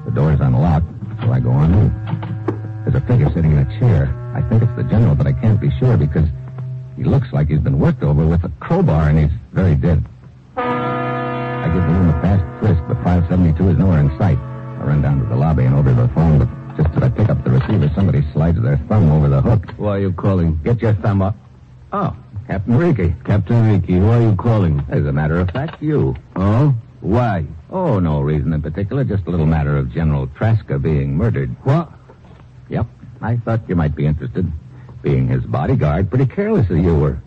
The 0.05 0.13
door's 0.13 0.41
unlocked, 0.41 0.87
so 1.21 1.33
I 1.33 1.41
go 1.41 1.51
on 1.51 1.75
in. 1.75 2.85
There's 2.85 3.03
a 3.03 3.07
figure 3.07 3.31
sitting 3.33 3.53
in 3.53 3.59
a 3.59 3.79
chair. 3.79 4.26
I 4.37 4.43
think 4.51 4.63
it's 4.63 4.77
the 4.77 4.85
General, 4.85 5.15
but 5.15 5.27
I 5.27 5.33
can't 5.33 5.59
be 5.59 5.71
sure 5.79 5.97
because 5.97 6.29
he 6.95 7.05
looks 7.05 7.33
like 7.33 7.49
he's 7.49 7.61
been 7.61 7.79
worked 7.79 8.03
over 8.03 8.27
with 8.27 8.45
a 8.45 8.51
crowbar, 8.61 9.09
and 9.09 9.19
he's 9.19 9.31
very 9.53 9.75
dead. 9.75 10.05
I 10.59 11.71
give 11.73 11.83
the 11.83 11.89
room 11.89 12.11
a 12.11 12.21
fast 12.21 12.45
frisk, 12.61 12.83
but 12.87 13.03
572 13.03 13.71
is 13.71 13.79
nowhere 13.79 14.01
in 14.01 14.11
sight. 14.19 14.37
I 14.37 14.85
run 14.85 15.01
down 15.01 15.21
to 15.21 15.27
the 15.27 15.37
lobby 15.37 15.65
and 15.65 15.75
over 15.75 15.89
to 15.89 16.03
the 16.03 16.09
phone, 16.09 16.39
but 16.39 16.77
just 16.77 16.95
as 16.97 17.03
I 17.05 17.09
pick 17.09 17.31
up 17.31 17.43
the 17.45 17.51
receiver, 17.51 17.91
somebody 17.95 18.31
slides 18.35 18.61
their 18.61 18.77
thumb 18.89 19.11
over 19.11 19.31
the 19.31 19.41
hook. 19.41 19.73
Why 19.79 19.97
are 19.97 20.01
you 20.01 20.13
calling? 20.13 20.61
Get 20.63 20.83
your 20.83 20.93
thumb 20.93 21.23
up. 21.23 21.35
Oh, 21.95 22.15
Captain 22.47 22.77
Reeky. 22.77 23.15
Captain 23.25 23.73
Ricky, 23.73 23.95
who 23.95 24.11
are 24.11 24.21
you 24.21 24.37
calling? 24.37 24.85
As 24.91 25.07
a 25.07 25.13
matter 25.13 25.41
of 25.41 25.51
fact, 25.51 25.83
you. 25.83 26.15
Oh? 26.37 26.75
Why? 27.01 27.47
Oh, 27.71 28.01
no 28.01 28.21
reason 28.21 28.53
in 28.53 28.61
particular, 28.61 29.03
just 29.03 29.27
a 29.27 29.31
little 29.31 29.47
matter 29.47 29.79
of 29.79 29.91
General 29.91 30.27
Traska 30.27 30.81
being 30.81 31.17
murdered. 31.17 31.57
What? 31.65 31.91
I 33.21 33.37
thought 33.37 33.69
you 33.69 33.75
might 33.75 33.95
be 33.95 34.07
interested. 34.07 34.51
Being 35.03 35.29
his 35.29 35.45
bodyguard, 35.45 36.11
pretty 36.11 36.27
careless 36.27 36.71
as 36.71 36.79
you 36.79 36.95
were. 36.95 37.19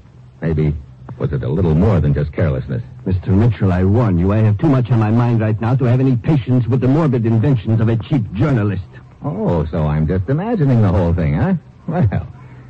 Maybe, 0.42 0.76
was 1.18 1.34
it 1.34 1.44
a 1.44 1.50
little 1.50 1.76
more 1.76 2.00
than 2.00 2.14
just 2.14 2.32
carelessness? 2.34 2.84
Mr. 3.06 3.30
Mitchell, 3.30 3.72
I 3.72 3.84
warn 3.84 4.18
you, 4.18 4.32
I 4.32 4.38
have 4.38 4.58
too 4.58 4.70
much 4.70 4.90
on 4.92 5.00
my 5.00 5.12
mind 5.12 5.42
right 5.42 5.60
now 5.60 5.76
to 5.76 5.86
have 5.86 6.00
any 6.00 6.16
patience 6.16 6.68
with 6.68 6.82
the 6.82 6.88
morbid 6.88 7.26
inventions 7.26 7.82
of 7.82 7.90
a 7.90 7.98
cheap 7.98 8.32
journalist. 8.34 8.84
Oh, 9.24 9.66
so 9.66 9.84
I'm 9.88 10.08
just 10.08 10.30
imagining 10.30 10.82
the 10.82 10.90
whole 10.90 11.14
thing, 11.14 11.34
huh? 11.34 11.56
Well, 11.88 12.28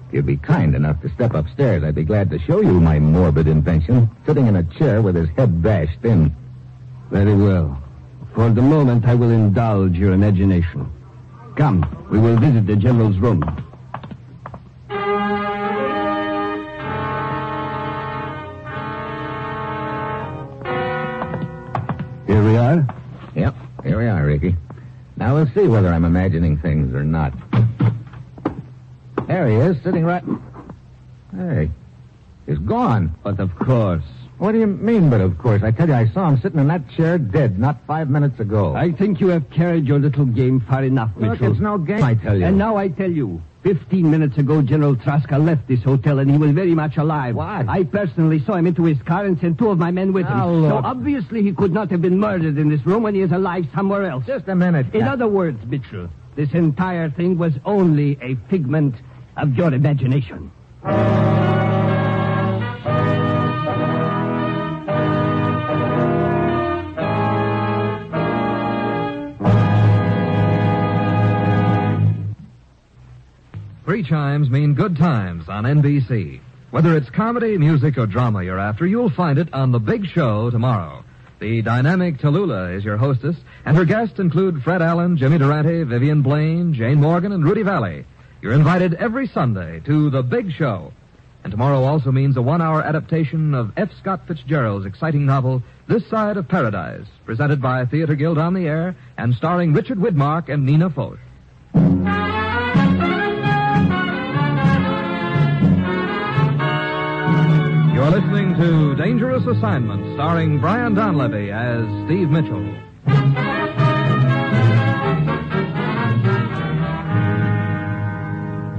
if 0.08 0.14
you'd 0.14 0.26
be 0.26 0.38
kind 0.38 0.74
enough 0.76 1.02
to 1.02 1.10
step 1.10 1.34
upstairs, 1.34 1.84
I'd 1.84 1.96
be 1.96 2.04
glad 2.04 2.30
to 2.32 2.40
show 2.40 2.62
you 2.62 2.80
my 2.80 3.00
morbid 3.00 3.48
invention, 3.48 4.10
sitting 4.26 4.48
in 4.48 4.56
a 4.56 4.64
chair 4.64 5.02
with 5.02 5.16
his 5.16 5.30
head 5.38 5.62
bashed 5.62 6.04
in. 6.04 6.36
Very 7.12 7.36
well. 7.36 7.82
For 8.34 8.50
the 8.50 8.62
moment, 8.62 9.06
I 9.06 9.16
will 9.16 9.32
indulge 9.32 9.96
your 9.96 10.14
imagination. 10.14 10.92
Come, 11.60 12.08
we 12.10 12.18
will 12.20 12.38
visit 12.38 12.66
the 12.68 12.76
General's 12.78 13.18
room. 13.18 13.42
Here 22.28 22.42
we 22.46 22.56
are. 22.56 22.88
Yep, 23.36 23.56
here 23.84 23.98
we 23.98 24.08
are, 24.08 24.26
Ricky. 24.26 24.56
Now 25.18 25.36
we'll 25.36 25.52
see 25.54 25.68
whether 25.68 25.90
I'm 25.90 26.06
imagining 26.06 26.58
things 26.60 26.96
or 26.96 27.04
not. 27.04 27.34
There 29.28 29.50
he 29.50 29.56
is, 29.56 29.84
sitting 29.84 30.06
right. 30.06 30.24
Hey, 31.36 31.72
he's 32.46 32.60
gone. 32.60 33.14
But 33.22 33.38
of 33.42 33.54
course. 33.60 34.06
What 34.40 34.54
do 34.54 34.60
you 34.60 34.68
mean, 34.68 35.10
but 35.10 35.20
of 35.20 35.38
course? 35.38 35.64
I 35.64 35.72
tell 35.72 35.88
you, 35.90 35.94
I 35.94 36.08
saw 36.14 36.30
him 36.30 36.40
sitting 36.42 36.60
in 36.60 36.68
that 36.70 36.90
chair 36.92 37.18
dead 37.18 37.60
not 37.60 37.86
five 37.86 38.10
minutes 38.10 38.40
ago. 38.40 38.74
I 38.74 38.92
think 38.94 39.20
you 39.20 39.28
have 39.28 39.50
carried 39.50 39.86
your 39.86 40.00
little 40.00 40.26
game 40.26 40.62
far 40.62 40.84
enough, 40.84 41.12
Look, 41.18 41.32
Mitchell. 41.32 41.52
it's 41.52 41.60
no 41.60 41.78
game, 41.78 42.02
I 42.02 42.16
tell 42.16 42.38
you. 42.38 42.46
And 42.46 42.58
now 42.58 42.78
I 42.78 42.88
tell 42.88 43.12
you, 43.12 43.42
15 43.64 44.10
minutes 44.10 44.38
ago, 44.38 44.62
General 44.62 44.96
Traska 44.96 45.38
left 45.46 45.68
this 45.68 45.84
hotel 45.84 46.20
and 46.20 46.32
he 46.32 46.38
was 46.38 46.52
very 46.52 46.74
much 46.74 46.96
alive. 46.96 47.36
Why? 47.36 47.66
I 47.68 47.84
personally 47.84 48.42
saw 48.46 48.54
him 48.54 48.66
into 48.68 48.86
his 48.86 48.98
car 49.02 49.26
and 49.26 49.38
sent 49.42 49.58
two 49.58 49.70
of 49.70 49.78
my 49.78 49.92
men 49.92 50.14
with 50.14 50.26
him. 50.26 50.38
Now, 50.38 50.70
So 50.70 50.76
obviously 50.86 51.44
he 51.44 51.52
could 51.52 51.74
not 51.74 51.92
have 51.92 52.02
been 52.02 52.18
murdered 52.18 52.58
in 52.58 52.70
this 52.70 52.86
room 52.86 53.04
when 53.04 53.16
he 53.16 53.22
is 53.22 53.34
alive 53.34 53.66
somewhere 53.76 54.06
else. 54.06 54.26
Just 54.26 54.48
a 54.48 54.56
minute. 54.56 54.96
In 54.96 55.04
other 55.04 55.28
words, 55.28 55.60
Mitchell, 55.66 56.08
this 56.38 56.54
entire 56.54 57.10
thing 57.10 57.38
was 57.38 57.52
only 57.66 58.18
a 58.22 58.36
figment 58.50 58.96
of 59.36 59.54
your 59.56 59.74
imagination. 59.74 60.50
Three 73.90 74.04
chimes 74.04 74.52
mean 74.52 74.76
good 74.76 74.98
times 74.98 75.50
on 75.50 75.64
NBC. 75.64 76.42
Whether 76.70 76.96
it's 76.96 77.10
comedy, 77.10 77.58
music, 77.58 77.98
or 77.98 78.06
drama 78.06 78.44
you're 78.44 78.60
after, 78.60 78.86
you'll 78.86 79.10
find 79.10 79.40
it 79.40 79.52
on 79.52 79.72
The 79.72 79.80
Big 79.80 80.06
Show 80.06 80.52
tomorrow. 80.52 81.04
The 81.40 81.64
dynamic 81.64 82.20
Tallulah 82.20 82.78
is 82.78 82.84
your 82.84 82.98
hostess, 82.98 83.36
and 83.66 83.76
her 83.76 83.86
guests 83.86 84.20
include 84.20 84.62
Fred 84.62 84.84
Allen, 84.84 85.18
Jimmy 85.18 85.40
Durante, 85.40 85.82
Vivian 85.82 86.22
Blaine, 86.22 86.76
Jane 86.76 87.02
Morgan, 87.02 87.32
and 87.32 87.44
Rudy 87.44 87.64
Vallée. 87.64 88.06
You're 88.44 88.54
invited 88.54 88.94
every 88.94 89.26
Sunday 89.26 89.80
to 89.88 90.12
The 90.12 90.22
Big 90.22 90.52
Show. 90.52 90.94
And 91.44 91.50
tomorrow 91.50 91.84
also 91.84 92.12
means 92.12 92.38
a 92.38 92.44
one-hour 92.44 92.84
adaptation 92.84 93.56
of 93.56 93.72
F. 93.76 93.90
Scott 94.00 94.28
Fitzgerald's 94.28 94.86
exciting 94.86 95.26
novel, 95.26 95.64
This 95.88 96.08
Side 96.12 96.38
of 96.38 96.48
Paradise, 96.48 97.08
presented 97.26 97.60
by 97.60 97.88
Theater 97.88 98.14
Guild 98.14 98.38
on 98.38 98.54
the 98.54 98.68
Air 98.68 98.96
and 99.18 99.34
starring 99.34 99.74
Richard 99.74 99.98
Widmark 99.98 100.48
and 100.48 100.64
Nina 100.64 100.92
Foch. 100.92 101.18
You're 108.00 108.12
listening 108.12 108.56
to 108.56 108.96
Dangerous 108.96 109.46
Assignment, 109.46 110.16
starring 110.16 110.62
Brian 110.62 110.96
Donlevy 110.96 111.52
as 111.52 111.84
Steve 112.06 112.30
Mitchell. 112.30 112.64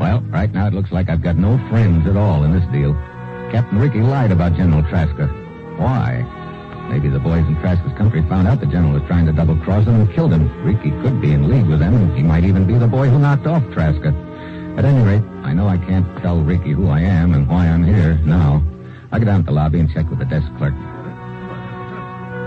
Well, 0.01 0.23
right 0.31 0.51
now 0.51 0.69
it 0.69 0.73
looks 0.73 0.91
like 0.91 1.11
I've 1.11 1.21
got 1.21 1.37
no 1.37 1.59
friends 1.69 2.09
at 2.09 2.17
all 2.17 2.45
in 2.45 2.53
this 2.53 2.65
deal. 2.73 2.95
Captain 3.53 3.79
Ricky 3.79 4.01
lied 4.01 4.33
about 4.33 4.55
General 4.55 4.83
Traska. 4.85 5.29
Why? 5.79 6.25
Maybe 6.89 7.11
the 7.11 7.21
boys 7.21 7.47
in 7.47 7.61
Trask's 7.61 7.93
country 7.99 8.23
found 8.23 8.49
out 8.49 8.61
the 8.61 8.67
general 8.67 8.95
was 8.95 9.03
trying 9.07 9.27
to 9.27 9.33
double 9.33 9.57
cross 9.59 9.85
them 9.85 10.01
and 10.01 10.11
killed 10.15 10.33
him. 10.33 10.49
Ricky 10.65 10.93
could 11.03 11.21
be 11.21 11.33
in 11.33 11.47
league 11.47 11.67
with 11.67 11.81
them, 11.81 11.95
and 11.95 12.17
he 12.17 12.23
might 12.23 12.45
even 12.45 12.67
be 12.67 12.79
the 12.79 12.89
boy 12.89 13.11
who 13.11 13.19
knocked 13.19 13.47
off 13.47 13.65
Traska. 13.65 14.15
At 14.79 14.87
any 14.87 15.05
rate, 15.05 15.23
I 15.43 15.53
know 15.53 15.69
I 15.69 15.77
can't 15.77 16.07
tell 16.23 16.41
Ricky 16.41 16.71
who 16.71 16.89
I 16.89 17.01
am 17.01 17.35
and 17.35 17.47
why 17.47 17.69
I'm 17.69 17.85
here 17.85 18.15
now. 18.25 18.63
I 19.13 19.19
go 19.19 19.25
down 19.25 19.41
to 19.41 19.47
the 19.47 19.53
lobby 19.53 19.81
and 19.81 19.93
check 19.93 20.09
with 20.09 20.19
the 20.19 20.25
desk 20.25 20.47
clerk. 20.57 20.75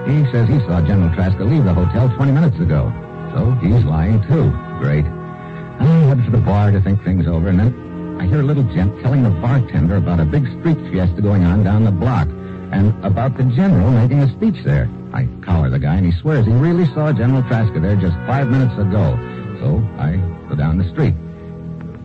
He 0.07 0.23
says 0.31 0.47
he 0.47 0.59
saw 0.67 0.81
General 0.81 1.09
Traska 1.15 1.49
leave 1.49 1.63
the 1.63 1.73
hotel 1.73 2.09
20 2.15 2.31
minutes 2.31 2.59
ago. 2.59 2.91
So 3.33 3.51
he's 3.61 3.83
lying, 3.83 4.21
too. 4.27 4.51
Great. 4.79 5.05
I 5.05 5.85
head 6.07 6.23
for 6.23 6.31
the 6.31 6.37
bar 6.37 6.71
to 6.71 6.79
think 6.81 7.03
things 7.03 7.27
over, 7.27 7.49
and 7.49 7.59
then 7.59 8.17
I 8.21 8.27
hear 8.27 8.41
a 8.41 8.43
little 8.43 8.63
gent 8.63 9.01
telling 9.01 9.23
the 9.23 9.29
bartender 9.29 9.97
about 9.97 10.19
a 10.19 10.25
big 10.25 10.45
street 10.59 10.77
fiesta 10.91 11.21
going 11.21 11.43
on 11.43 11.63
down 11.63 11.83
the 11.83 11.91
block, 11.91 12.27
and 12.71 12.93
about 13.03 13.37
the 13.37 13.43
general 13.43 13.91
making 13.91 14.21
a 14.21 14.29
speech 14.31 14.63
there. 14.63 14.89
I 15.13 15.27
collar 15.41 15.69
the 15.69 15.79
guy, 15.79 15.95
and 15.95 16.05
he 16.05 16.11
swears 16.21 16.45
he 16.45 16.53
really 16.53 16.85
saw 16.93 17.11
General 17.11 17.43
Traska 17.43 17.81
there 17.81 17.95
just 17.95 18.15
five 18.27 18.49
minutes 18.49 18.73
ago. 18.79 19.17
So 19.59 19.77
I 19.99 20.17
go 20.47 20.55
down 20.55 20.77
the 20.77 20.89
street. 20.89 21.15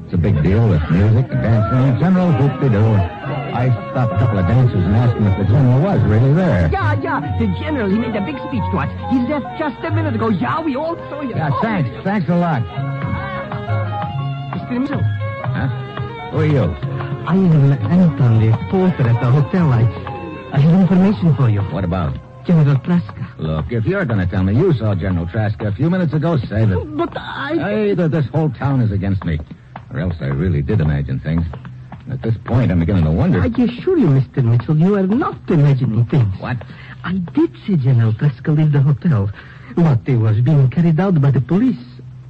It's 0.04 0.14
a 0.14 0.18
big 0.18 0.42
deal 0.42 0.68
with 0.68 0.82
music 0.90 1.30
and 1.30 1.42
dancing. 1.42 2.00
General 2.00 2.32
whoop-de-doo. 2.32 3.37
I 3.54 3.70
stopped 3.90 4.12
a 4.14 4.18
couple 4.18 4.38
of 4.38 4.46
dancers 4.46 4.84
and 4.84 4.94
asked 4.96 5.14
them 5.14 5.26
if 5.26 5.38
the 5.38 5.44
general 5.44 5.80
was 5.80 6.00
really 6.02 6.32
there. 6.34 6.68
Yeah, 6.70 7.00
yeah. 7.00 7.36
The 7.38 7.46
general, 7.60 7.88
he 7.90 7.98
made 7.98 8.14
a 8.16 8.20
big 8.24 8.36
speech 8.48 8.62
to 8.72 8.78
us. 8.78 8.90
He 9.10 9.18
left 9.26 9.46
just 9.58 9.76
a 9.84 9.90
minute 9.90 10.14
ago. 10.14 10.28
Yeah, 10.28 10.60
we 10.60 10.76
all 10.76 10.96
saw 11.08 11.22
you. 11.22 11.30
Yeah, 11.34 11.50
thanks. 11.60 11.90
Thanks 12.04 12.28
a 12.28 12.36
lot. 12.36 12.62
Mr. 14.52 14.80
Mitchell, 14.80 15.02
Huh? 15.02 15.68
Who 16.30 16.40
are 16.40 16.46
you? 16.46 16.62
I 17.26 17.34
am 17.34 17.72
Anton, 17.72 18.40
the 18.40 18.56
porter 18.70 19.08
at 19.08 19.20
the 19.20 19.30
hotel. 19.30 19.72
I, 19.72 19.82
I 20.52 20.58
have 20.60 20.80
information 20.80 21.34
for 21.36 21.48
you. 21.48 21.60
What 21.72 21.84
about? 21.84 22.16
General 22.46 22.76
Traska. 22.76 23.26
Look, 23.38 23.66
if 23.72 23.84
you're 23.84 24.04
going 24.06 24.20
to 24.20 24.26
tell 24.26 24.42
me 24.42 24.54
you 24.54 24.72
saw 24.74 24.94
General 24.94 25.26
Traska 25.26 25.68
a 25.68 25.72
few 25.72 25.90
minutes 25.90 26.12
ago, 26.14 26.36
save 26.38 26.70
it. 26.70 26.96
But 26.96 27.10
I... 27.16 27.54
Hey, 27.56 27.94
th- 27.94 28.10
this 28.10 28.26
whole 28.28 28.50
town 28.50 28.80
is 28.80 28.90
against 28.92 29.24
me. 29.24 29.38
Or 29.92 30.00
else 30.00 30.14
I 30.20 30.26
really 30.26 30.62
did 30.62 30.80
imagine 30.80 31.18
things. 31.20 31.44
At 32.10 32.22
this 32.22 32.36
point, 32.44 32.70
I'm 32.70 32.80
beginning 32.80 33.04
to 33.04 33.10
wonder. 33.10 33.40
I 33.42 33.46
assure 33.46 33.98
you, 33.98 34.06
Mr. 34.06 34.42
Mitchell, 34.42 34.76
you 34.76 34.94
are 34.96 35.06
not 35.06 35.36
imagining 35.48 36.06
things. 36.06 36.34
What? 36.40 36.56
I 37.04 37.14
did 37.34 37.52
see 37.66 37.76
General 37.76 38.12
Traska 38.14 38.56
leave 38.56 38.72
the 38.72 38.80
hotel, 38.80 39.30
but 39.76 40.00
he 40.06 40.16
was 40.16 40.40
being 40.40 40.70
carried 40.70 40.98
out 40.98 41.20
by 41.20 41.30
the 41.30 41.40
police, 41.40 41.78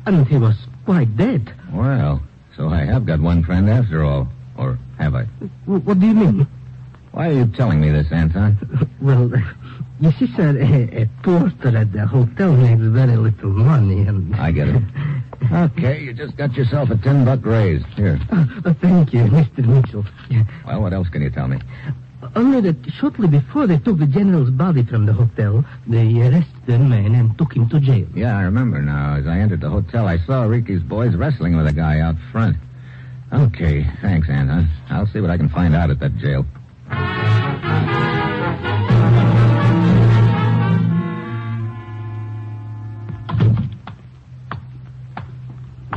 and 0.07 0.27
he 0.27 0.37
was 0.37 0.57
quite 0.85 1.17
dead. 1.17 1.53
Well, 1.73 2.21
so 2.57 2.69
I 2.69 2.85
have 2.85 3.07
got 3.07 3.21
one 3.21 3.45
friend 3.45 3.71
after 3.71 4.03
all. 4.05 4.29
Or 4.57 4.77
have 4.99 5.15
I? 5.15 5.27
W- 5.67 5.81
What 5.85 6.01
do 6.01 6.07
you 6.07 6.15
mean? 6.15 6.47
Why 7.13 7.29
are 7.29 7.33
you 7.33 7.47
telling 7.47 7.81
me 7.81 7.91
this, 7.93 8.11
Anton? 8.11 8.59
Well, 9.01 9.31
you 10.01 10.13
see, 10.13 10.33
sir, 10.35 10.57
a, 10.59 11.03
a 11.03 11.11
porter 11.23 11.77
at 11.77 11.93
the 11.93 12.07
hotel 12.07 12.53
makes 12.53 12.83
very 12.83 13.17
little 13.17 13.51
money, 13.51 14.03
and... 14.03 14.35
I 14.41 14.53
get 14.53 14.69
it. 14.69 14.83
Okay, 15.53 16.03
you 16.03 16.13
just 16.13 16.37
got 16.37 16.55
yourself 16.55 16.91
a 16.91 16.97
ten 16.97 17.25
buck 17.25 17.45
raise. 17.45 17.83
Here. 17.97 18.19
Uh, 18.31 18.75
thank 18.81 19.13
you, 19.13 19.21
Mr. 19.25 19.65
Mitchell. 19.67 20.05
Well, 20.67 20.83
what 20.83 20.93
else 20.93 21.09
can 21.09 21.23
you 21.23 21.31
tell 21.31 21.49
me? 21.49 21.59
Only 22.35 22.61
that 22.61 22.93
shortly 22.93 23.29
before 23.29 23.67
they 23.67 23.79
took 23.79 23.99
the 23.99 24.07
general's 24.07 24.51
body 24.51 24.85
from 24.85 25.07
the 25.07 25.13
hotel, 25.13 25.65
they 25.87 26.21
arrested 26.21 26.67
the 26.67 26.79
man 26.79 27.15
and 27.15 27.39
took 27.39 27.55
him 27.55 27.69
to 27.71 27.81
jail. 27.81 28.07
Yeah, 28.15 28.37
I 28.37 28.43
remember 28.43 28.83
now. 28.83 29.15
As 29.17 29.27
I 29.27 29.39
entered 29.39 29.61
the 29.61 29.71
hotel, 29.71 30.07
I 30.07 30.19
saw 30.27 30.43
Ricky's 30.43 30.83
boys 30.83 31.15
wrestling 31.15 31.57
with 31.57 31.69
a 31.69 31.73
guy 31.73 32.01
out 32.01 32.17
front. 32.33 32.57
Okay, 33.33 33.87
thanks, 34.03 34.29
Anton. 34.29 34.69
I'll 34.91 35.07
see 35.07 35.21
what 35.21 35.31
I 35.31 35.37
can 35.37 35.49
find 35.49 35.75
out 35.75 35.91
at 35.91 36.01
that 36.01 36.17
jail. 36.19 36.45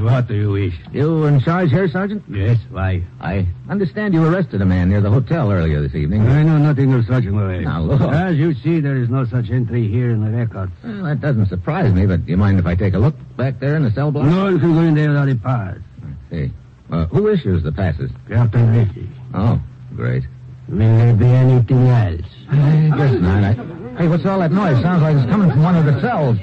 What 0.01 0.27
do 0.27 0.36
you 0.36 0.51
wish? 0.51 0.74
You 0.91 1.25
in 1.25 1.39
charge 1.41 1.70
here, 1.70 1.87
Sergeant? 1.87 2.24
Yes, 2.27 2.57
why? 2.72 3.03
I 3.20 3.46
understand 3.70 4.14
you 4.14 4.25
arrested 4.25 4.61
a 4.61 4.66
man 4.66 4.90
near 4.90 5.00
the 5.00 5.11
hotel 5.11 5.51
earlier 5.51 5.81
this 5.81 5.94
evening. 5.94 6.27
I 6.27 6.42
know 6.44 6.57
nothing 6.57 6.92
of 6.94 7.05
such, 7.05 7.24
Murray. 7.25 7.64
Now, 7.64 7.81
look. 7.81 8.01
As 8.01 8.35
you 8.35 8.53
see, 8.55 8.79
there 8.79 8.98
is 8.98 9.09
no 9.09 9.25
such 9.25 9.51
entry 9.51 9.87
here 9.87 10.09
in 10.09 10.24
the 10.24 10.31
records. 10.31 10.72
Well, 10.83 11.03
that 11.03 11.22
doesn't 11.22 11.48
surprise 11.50 11.94
me, 11.94 12.07
but 12.07 12.25
do 12.25 12.31
you 12.31 12.37
mind 12.37 12.57
if 12.59 12.66
I 12.66 12.75
take 12.75 12.96
a 12.96 13.00
look 13.00 13.16
back 13.37 13.59
there 13.59 13.75
in 13.75 13.83
the 13.83 13.92
cell 13.92 14.11
block? 14.11 14.25
No 14.25 14.46
one 14.46 14.59
can 14.59 14.74
go 14.74 14.81
in 14.81 14.96
there 14.96 15.09
without 15.09 15.29
a 15.29 15.35
pass. 15.35 15.77
I 16.03 16.33
See. 16.33 16.51
Uh, 16.92 17.05
who 17.05 17.29
issues 17.29 17.64
the 17.64 17.72
passes? 17.72 18.11
Captain 18.27 18.75
Ricky. 18.75 19.09
Oh, 19.33 19.61
great. 19.96 20.24
Will 20.68 20.77
there 20.79 21.14
be 21.14 21.25
anything 21.25 21.87
else? 21.87 22.22
I 22.50 22.92
guess 22.98 23.14
not. 23.22 23.44
I... 23.44 23.53
Hey, 23.98 24.07
what's 24.07 24.25
all 24.25 24.40
that 24.40 24.51
noise? 24.51 24.81
Sounds 24.81 25.01
like 25.01 25.16
it's 25.16 25.29
coming 25.29 25.51
from 25.51 25.64
one 25.64 25.75
of 25.75 25.85
the 25.85 26.01
cells. 26.01 26.37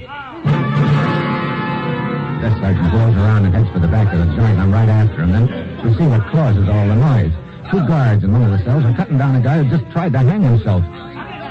Desk 2.41 2.57
sergeant 2.61 2.91
blows 2.93 3.17
around 3.17 3.45
and 3.47 3.55
heads 3.55 3.69
for 3.71 3.81
the 3.81 3.89
back 3.89 4.13
of 4.15 4.21
the 4.21 4.27
joint. 4.37 4.59
I'm 4.59 4.73
right 4.73 4.89
after 4.89 5.23
him. 5.23 5.33
Then 5.33 5.49
we 5.83 5.95
see 5.97 6.07
what 6.07 6.25
causes 6.31 6.69
all 6.69 6.87
the 6.87 6.95
noise. 6.95 7.33
Two 7.71 7.85
guards 7.87 8.23
in 8.23 8.33
one 8.33 8.45
of 8.45 8.51
the 8.51 8.65
cells 8.65 8.85
are 8.85 8.95
cutting 8.95 9.19
down 9.19 9.35
a 9.35 9.41
guy 9.41 9.63
who 9.63 9.77
just 9.77 9.91
tried 9.91 10.13
to 10.13 10.19
hang 10.21 10.43
himself. 10.43 10.83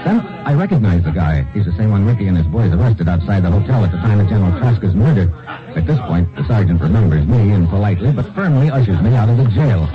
Then 0.04 0.20
I 0.46 0.54
recognize 0.54 1.04
the 1.04 1.10
guy. 1.10 1.42
He's 1.52 1.66
the 1.66 1.76
same 1.76 1.90
one 1.90 2.06
Ricky 2.06 2.26
and 2.26 2.36
his 2.36 2.46
boys 2.46 2.72
arrested 2.72 3.08
outside 3.08 3.42
the 3.42 3.50
hotel 3.50 3.84
at 3.84 3.92
the 3.92 3.98
time 3.98 4.18
of 4.20 4.28
General 4.28 4.58
Traska's 4.58 4.94
murder. 4.94 5.30
At 5.76 5.86
this 5.86 5.98
point, 6.00 6.34
the 6.34 6.46
sergeant 6.46 6.80
remembers 6.80 7.26
me 7.26 7.50
and 7.52 7.68
politely 7.68 8.10
but 8.12 8.34
firmly 8.34 8.70
ushers 8.70 9.00
me 9.02 9.14
out 9.14 9.28
of 9.28 9.36
the 9.36 9.44
jail. 9.50 9.86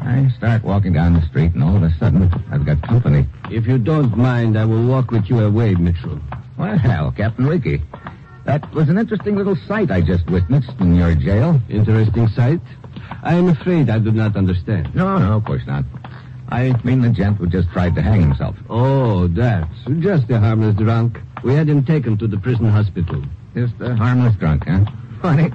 I 0.00 0.32
start 0.36 0.64
walking 0.64 0.92
down 0.92 1.14
the 1.14 1.22
street, 1.26 1.54
and 1.54 1.62
all 1.62 1.76
of 1.76 1.82
a 1.82 1.92
sudden, 1.98 2.32
I've 2.50 2.64
got 2.64 2.80
company. 2.82 3.26
If 3.50 3.66
you 3.66 3.78
don't 3.78 4.16
mind, 4.16 4.58
I 4.58 4.64
will 4.64 4.86
walk 4.86 5.10
with 5.10 5.28
you 5.28 5.40
away, 5.40 5.74
Mitchell. 5.74 6.20
Well, 6.56 7.12
Captain 7.16 7.46
Ricky, 7.46 7.82
that 8.44 8.72
was 8.74 8.88
an 8.88 8.98
interesting 8.98 9.36
little 9.36 9.56
sight 9.66 9.90
I 9.90 10.00
just 10.00 10.26
witnessed 10.30 10.72
in 10.80 10.94
your 10.94 11.14
jail. 11.14 11.60
Interesting 11.68 12.28
sight. 12.28 12.60
I 13.22 13.34
am 13.34 13.48
afraid 13.48 13.90
I 13.90 13.98
do 13.98 14.12
not 14.12 14.36
understand. 14.36 14.94
No, 14.94 15.18
no, 15.18 15.36
of 15.36 15.44
course 15.44 15.62
not. 15.66 15.84
I 16.48 16.78
mean 16.84 17.00
the 17.00 17.10
gent 17.10 17.38
who 17.38 17.46
just 17.46 17.70
tried 17.70 17.94
to 17.94 18.02
hang 18.02 18.20
himself. 18.20 18.56
Oh, 18.68 19.28
that's 19.28 19.72
just 20.00 20.30
a 20.30 20.38
harmless 20.38 20.76
drunk. 20.76 21.18
We 21.42 21.54
had 21.54 21.68
him 21.68 21.84
taken 21.84 22.18
to 22.18 22.26
the 22.26 22.36
prison 22.38 22.68
hospital. 22.68 23.24
Just 23.54 23.74
a 23.80 23.96
harmless 23.96 24.36
drunk, 24.36 24.64
huh? 24.66 24.84
Funny. 25.22 25.50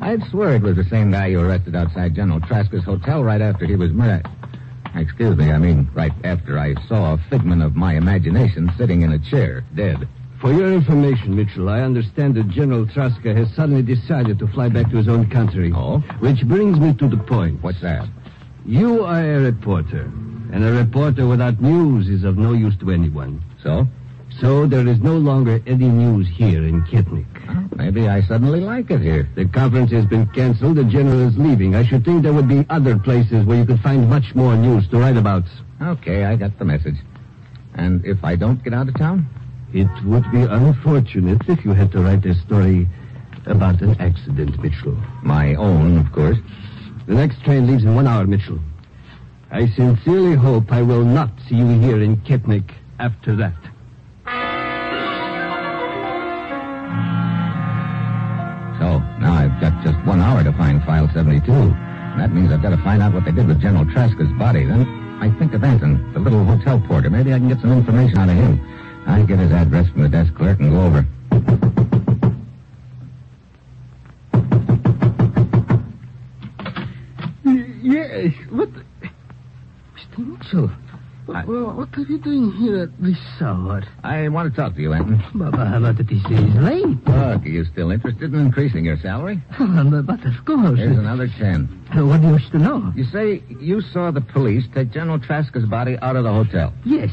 I'd 0.00 0.22
swear 0.30 0.56
it 0.56 0.62
was 0.62 0.76
the 0.76 0.84
same 0.84 1.10
guy 1.10 1.26
you 1.26 1.40
arrested 1.40 1.76
outside 1.76 2.14
General 2.14 2.40
Traska's 2.40 2.84
hotel 2.84 3.22
right 3.22 3.40
after 3.40 3.66
he 3.66 3.76
was 3.76 3.92
murdered. 3.92 4.26
Excuse 4.94 5.36
me, 5.36 5.52
I 5.52 5.58
mean 5.58 5.90
right 5.94 6.12
after 6.24 6.58
I 6.58 6.74
saw 6.88 7.14
a 7.14 7.18
figment 7.28 7.62
of 7.62 7.76
my 7.76 7.94
imagination 7.94 8.72
sitting 8.78 9.02
in 9.02 9.12
a 9.12 9.18
chair, 9.18 9.62
dead. 9.74 10.08
For 10.40 10.54
your 10.54 10.72
information, 10.72 11.36
Mitchell, 11.36 11.68
I 11.68 11.82
understand 11.82 12.34
that 12.36 12.48
General 12.48 12.86
Traska 12.86 13.36
has 13.36 13.54
suddenly 13.54 13.82
decided 13.82 14.38
to 14.38 14.48
fly 14.48 14.70
back 14.70 14.90
to 14.90 14.96
his 14.96 15.06
own 15.06 15.28
country. 15.28 15.70
Oh? 15.76 15.98
Which 16.20 16.48
brings 16.48 16.80
me 16.80 16.94
to 16.94 17.08
the 17.08 17.18
point. 17.18 17.62
What's 17.62 17.82
that? 17.82 18.08
You 18.64 19.04
are 19.04 19.22
a 19.22 19.40
reporter, 19.40 20.10
and 20.50 20.64
a 20.64 20.72
reporter 20.72 21.26
without 21.26 21.60
news 21.60 22.08
is 22.08 22.24
of 22.24 22.38
no 22.38 22.54
use 22.54 22.74
to 22.78 22.90
anyone. 22.90 23.44
So? 23.62 23.86
So 24.40 24.66
there 24.66 24.86
is 24.88 25.00
no 25.00 25.18
longer 25.18 25.60
any 25.66 25.88
news 25.88 26.26
here 26.26 26.66
in 26.66 26.84
Ketnik. 26.84 27.26
Maybe 27.76 28.08
I 28.08 28.22
suddenly 28.22 28.60
like 28.60 28.90
it 28.90 29.02
here. 29.02 29.28
The 29.34 29.44
conference 29.44 29.90
has 29.90 30.06
been 30.06 30.26
canceled. 30.28 30.76
The 30.76 30.84
general 30.84 31.20
is 31.20 31.36
leaving. 31.36 31.74
I 31.74 31.84
should 31.84 32.02
think 32.02 32.22
there 32.22 32.32
would 32.32 32.48
be 32.48 32.64
other 32.70 32.98
places 32.98 33.44
where 33.44 33.58
you 33.58 33.66
could 33.66 33.80
find 33.80 34.08
much 34.08 34.34
more 34.34 34.56
news 34.56 34.88
to 34.88 34.98
write 35.00 35.18
about. 35.18 35.44
Okay, 35.82 36.24
I 36.24 36.36
got 36.36 36.58
the 36.58 36.64
message. 36.64 36.96
And 37.74 38.02
if 38.06 38.24
I 38.24 38.36
don't 38.36 38.62
get 38.64 38.72
out 38.72 38.88
of 38.88 38.94
town? 38.94 39.28
It 39.72 39.88
would 40.04 40.30
be 40.32 40.42
unfortunate 40.42 41.42
if 41.48 41.64
you 41.64 41.72
had 41.72 41.92
to 41.92 42.00
write 42.00 42.26
a 42.26 42.34
story 42.34 42.88
about 43.46 43.80
an 43.82 44.00
accident, 44.00 44.60
Mitchell. 44.60 44.96
My 45.22 45.54
own, 45.54 45.96
of 45.96 46.10
course. 46.12 46.38
The 47.06 47.14
next 47.14 47.42
train 47.44 47.68
leaves 47.68 47.84
in 47.84 47.94
one 47.94 48.08
hour, 48.08 48.26
Mitchell. 48.26 48.58
I 49.52 49.68
sincerely 49.68 50.34
hope 50.34 50.72
I 50.72 50.82
will 50.82 51.04
not 51.04 51.30
see 51.48 51.54
you 51.54 51.66
here 51.80 52.02
in 52.02 52.16
Ketnik 52.18 52.72
after 52.98 53.36
that. 53.36 53.54
So, 58.80 58.98
now 59.20 59.34
I've 59.34 59.60
got 59.60 59.84
just 59.84 60.04
one 60.04 60.20
hour 60.20 60.42
to 60.42 60.52
find 60.54 60.82
File 60.84 61.08
72. 61.14 61.52
And 61.52 62.20
that 62.20 62.32
means 62.32 62.50
I've 62.50 62.62
got 62.62 62.70
to 62.70 62.82
find 62.82 63.02
out 63.02 63.14
what 63.14 63.24
they 63.24 63.32
did 63.32 63.46
with 63.46 63.60
General 63.60 63.84
Traska's 63.84 64.32
body. 64.36 64.64
Then 64.64 64.82
I 65.20 65.30
think 65.38 65.54
of 65.54 65.62
Anton, 65.62 66.12
the 66.12 66.18
little 66.18 66.44
hotel 66.44 66.80
porter. 66.80 67.08
Maybe 67.08 67.32
I 67.32 67.38
can 67.38 67.48
get 67.48 67.60
some 67.60 67.72
information 67.72 68.18
out 68.18 68.28
of 68.28 68.34
him. 68.34 68.60
I 69.06 69.22
get 69.22 69.38
his 69.38 69.52
address 69.52 69.88
from 69.90 70.02
the 70.02 70.08
desk 70.08 70.34
clerk 70.34 70.60
and 70.60 70.70
go 70.70 70.80
over. 70.82 71.06
Yes, 77.82 78.32
what... 78.50 78.68
Mr. 79.96 80.18
Mitchell, 80.18 80.70
I- 81.34 81.44
well, 81.44 81.72
what 81.72 81.88
are 81.96 82.02
you 82.02 82.18
doing 82.18 82.52
here 82.52 82.82
at 82.82 83.02
this 83.02 83.18
hour? 83.40 83.82
I 84.02 84.28
want 84.28 84.52
to 84.54 84.60
talk 84.60 84.74
to 84.74 84.80
you, 84.80 84.92
Anton. 84.92 85.22
But, 85.34 85.52
but 85.52 86.00
it 86.00 86.10
is 86.10 86.54
late. 86.56 86.84
Look, 87.06 87.44
are 87.44 87.48
you 87.48 87.64
still 87.64 87.90
interested 87.90 88.32
in 88.34 88.40
increasing 88.40 88.84
your 88.84 88.98
salary? 88.98 89.40
but, 89.58 90.02
but 90.06 90.24
of 90.24 90.44
course. 90.44 90.78
Here's 90.78 90.98
another 90.98 91.28
ten. 91.38 91.68
Uh, 91.96 92.04
what 92.04 92.20
do 92.20 92.28
you 92.28 92.32
wish 92.34 92.48
to 92.50 92.58
know? 92.58 92.92
You 92.96 93.04
say 93.04 93.42
you 93.60 93.80
saw 93.80 94.10
the 94.10 94.20
police 94.20 94.64
take 94.74 94.90
General 94.90 95.18
Traska's 95.18 95.64
body 95.66 95.96
out 96.02 96.16
of 96.16 96.24
the 96.24 96.32
hotel. 96.32 96.72
Yes, 96.84 97.10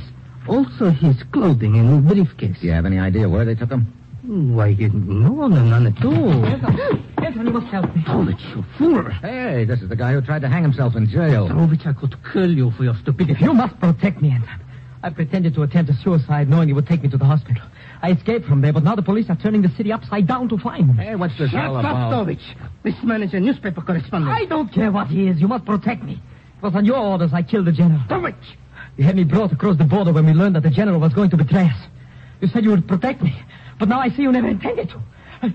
Also 0.47 0.89
his 0.89 1.21
clothing 1.31 1.77
and 1.77 2.07
briefcase. 2.07 2.57
Do 2.60 2.67
you 2.67 2.73
have 2.73 2.86
any 2.86 2.99
idea 2.99 3.27
where 3.27 3.45
they 3.45 3.55
took 3.55 3.71
him? 3.71 3.93
Why, 4.23 4.73
no, 4.73 5.47
no, 5.47 5.63
none 5.63 5.88
at 5.88 6.03
all. 6.03 6.45
Anton, 6.45 7.45
you 7.47 7.53
must 7.53 7.67
help 7.67 7.95
me. 7.95 8.03
Petrovich, 8.05 8.41
you 8.55 8.65
fool. 8.77 9.10
Hey, 9.10 9.63
this 9.63 9.81
is 9.81 9.88
the 9.88 9.95
guy 9.95 10.13
who 10.13 10.21
tried 10.21 10.41
to 10.41 10.49
hang 10.49 10.63
himself 10.63 10.95
in 10.95 11.07
jail. 11.07 11.47
Petrovich, 11.47 11.86
I 11.86 11.93
could 11.93 12.15
kill 12.33 12.51
you 12.51 12.71
for 12.71 12.83
your 12.83 12.95
stupidity. 12.95 13.43
You 13.43 13.53
must 13.53 13.79
protect 13.79 14.21
me, 14.21 14.31
Anton. 14.31 14.60
I 15.03 15.12
pretended 15.12 15.53
to 15.55 15.63
attempt 15.63 15.91
a 15.91 15.93
suicide 16.03 16.49
knowing 16.49 16.67
you 16.67 16.75
would 16.75 16.88
take 16.88 17.03
me 17.03 17.10
to 17.10 17.17
the 17.17 17.25
hospital. 17.25 17.62
I 18.01 18.12
escaped 18.12 18.45
from 18.47 18.62
there, 18.62 18.73
but 18.73 18.83
now 18.83 18.95
the 18.95 19.01
police 19.01 19.29
are 19.29 19.36
turning 19.38 19.62
the 19.62 19.69
city 19.69 19.91
upside 19.93 20.27
down 20.27 20.49
to 20.49 20.57
find 20.57 20.97
me. 20.97 21.03
Hey, 21.05 21.15
what's 21.15 21.38
this 21.38 21.53
all 21.53 21.60
Shut 21.60 21.65
up, 21.65 21.79
about? 21.79 22.10
Petrovich. 22.10 22.55
This 22.83 22.95
man 23.03 23.23
is 23.23 23.33
a 23.33 23.39
newspaper 23.39 23.81
correspondent. 23.81 24.31
I 24.36 24.45
don't 24.45 24.73
care 24.73 24.91
what 24.91 25.07
he 25.07 25.27
is. 25.27 25.39
You 25.39 25.47
must 25.47 25.65
protect 25.65 26.03
me. 26.03 26.13
It 26.57 26.63
was 26.63 26.75
on 26.75 26.83
your 26.86 26.97
orders 26.97 27.31
I 27.33 27.43
killed 27.43 27.65
the 27.65 27.71
general. 27.71 28.01
Petrovich! 28.01 28.36
You 28.97 29.03
had 29.03 29.15
me 29.15 29.23
brought 29.23 29.51
across 29.51 29.77
the 29.77 29.83
border 29.83 30.12
when 30.12 30.25
we 30.25 30.33
learned 30.33 30.55
that 30.55 30.63
the 30.63 30.69
general 30.69 30.99
was 30.99 31.13
going 31.13 31.29
to 31.31 31.38
betray 31.38 31.65
us. 31.65 31.77
You 32.41 32.47
said 32.47 32.63
you 32.63 32.71
would 32.71 32.88
protect 32.88 33.21
me, 33.21 33.36
but 33.79 33.88
now 33.89 33.99
I 33.99 34.10
see 34.10 34.23
you 34.23 34.31
never 34.31 34.47
intended 34.47 34.89
to. 34.89 34.99
I- 35.41 35.53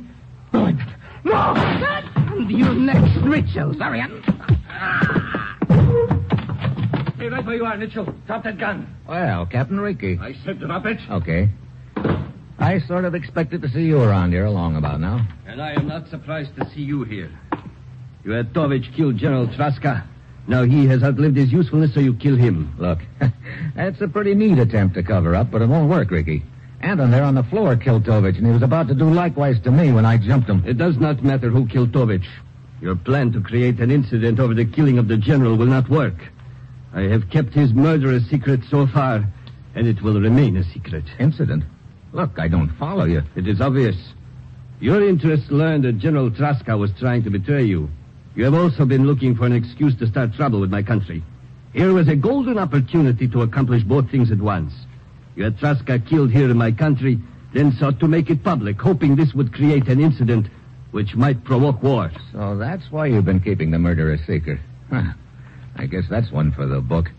No, 0.52 0.66
I- 0.66 0.96
no! 1.24 1.33
And 2.37 2.50
your 2.50 2.74
next 2.74 3.16
ritual, 3.22 3.74
Zarian. 3.74 4.22
Stay 7.16 7.28
right 7.28 7.44
where 7.44 7.55
you 7.57 7.64
are, 7.64 7.76
Mitchell. 7.76 8.05
Drop 8.26 8.44
that 8.44 8.59
gun. 8.59 8.87
Well, 9.09 9.46
Captain 9.46 9.78
Ricky. 9.81 10.18
I 10.20 10.35
said 10.44 10.59
drop 10.61 10.87
it. 10.87 10.98
Okay. 11.11 11.48
I 12.59 12.78
sort 12.81 13.05
of 13.05 13.14
expected 13.14 13.62
to 13.62 13.68
see 13.68 13.83
you 13.83 14.00
around 14.00 14.33
here 14.33 14.44
along 14.44 14.76
about 14.76 15.00
now. 15.00 15.26
And 15.46 15.61
I 15.61 15.72
am 15.72 15.88
not 15.88 16.09
surprised 16.09 16.55
to 16.57 16.68
see 16.70 16.83
you 16.83 17.02
here. 17.05 17.31
You 18.24 18.33
had 18.33 18.52
Tovich 18.52 18.92
kill 18.96 19.12
General 19.12 19.46
Traska. 19.48 20.05
Now 20.46 20.64
he 20.64 20.87
has 20.87 21.02
outlived 21.02 21.37
his 21.37 21.52
usefulness, 21.52 21.94
so 21.94 22.00
you 22.00 22.14
kill 22.14 22.37
him. 22.37 22.74
Look, 22.78 22.98
that's 23.76 24.00
a 24.00 24.09
pretty 24.09 24.35
neat 24.35 24.59
attempt 24.59 24.94
to 24.96 25.02
cover 25.02 25.35
up, 25.35 25.50
but 25.50 25.62
it 25.62 25.68
won't 25.68 25.88
work, 25.88 26.11
Ricky. 26.11 26.42
Anton 26.81 27.12
there 27.12 27.22
on 27.22 27.37
the 27.37 27.44
floor 27.44 27.76
killed 27.76 28.05
Tovich, 28.05 28.37
and 28.37 28.46
he 28.46 28.52
was 28.52 28.62
about 28.62 28.88
to 28.88 28.94
do 28.94 29.09
likewise 29.09 29.61
to 29.61 29.70
me 29.70 29.92
when 29.92 30.05
I 30.05 30.16
jumped 30.16 30.48
him. 30.48 30.64
It 30.66 30.78
does 30.78 30.98
not 30.98 31.22
matter 31.22 31.48
who 31.48 31.66
killed 31.66 31.92
Tovich. 31.92 32.26
Your 32.81 32.96
plan 32.96 33.31
to 33.33 33.40
create 33.40 33.78
an 33.78 33.92
incident 33.92 34.40
over 34.40 34.55
the 34.55 34.64
killing 34.64 34.98
of 34.98 35.07
the 35.07 35.16
general 35.16 35.57
will 35.57 35.66
not 35.66 35.88
work. 35.88 36.16
I 36.92 37.02
have 37.02 37.31
kept 37.31 37.55
his 37.55 37.72
murder 37.72 38.12
a 38.12 38.20
secret 38.20 38.62
so 38.68 38.88
far, 38.88 39.24
and 39.76 39.87
it 39.87 40.02
will 40.02 40.20
remain 40.20 40.57
a 40.57 40.64
secret. 40.64 41.05
Incident? 41.20 41.62
Look, 42.12 42.38
I 42.38 42.48
don't 42.48 42.76
follow 42.76 43.05
you. 43.05 43.22
It 43.37 43.46
is 43.46 43.61
obvious. 43.61 43.96
Your 44.81 45.09
interests 45.09 45.50
learned 45.50 45.85
that 45.85 45.98
General 45.98 46.31
Traska 46.31 46.76
was 46.76 46.90
trying 46.98 47.22
to 47.22 47.31
betray 47.31 47.62
you. 47.62 47.88
You 48.35 48.45
have 48.45 48.55
also 48.55 48.87
been 48.87 49.07
looking 49.07 49.35
for 49.35 49.45
an 49.47 49.53
excuse 49.53 49.95
to 49.97 50.07
start 50.07 50.35
trouble 50.35 50.61
with 50.61 50.71
my 50.71 50.83
country. 50.83 51.23
Here 51.73 51.92
was 51.92 52.09
a 52.09 52.16
golden 52.16 52.59
opportunity 52.59 53.29
to 53.29 53.42
accomplish 53.42 53.83
both 53.83 54.11
things 54.11 54.31
at 54.31 54.38
once. 54.38 54.73
You 55.37 55.45
had 55.45 55.59
Traska 55.59 56.07
killed 56.07 56.31
here 56.31 56.51
in 56.51 56.57
my 56.57 56.73
country, 56.73 57.18
then 57.55 57.73
sought 57.73 58.01
to 58.01 58.09
make 58.09 58.31
it 58.31 58.42
public, 58.42 58.81
hoping 58.81 59.16
this 59.16 59.35
would 59.35 59.53
create 59.53 59.88
an 59.88 60.01
incident 60.01 60.49
which 60.90 61.14
might 61.14 61.45
provoke 61.45 61.83
war. 61.83 62.11
So 62.33 62.57
that's 62.57 62.90
why 62.90 63.07
you've 63.07 63.25
been 63.25 63.40
keeping 63.40 63.71
the 63.71 63.79
murder 63.79 64.12
a 64.12 64.18
secret. 64.18 64.61
Huh. 64.90 65.12
I 65.77 65.87
guess 65.87 66.05
that's 66.09 66.31
one 66.31 66.53
for 66.53 66.66
the 66.66 66.81
book. 66.81 67.11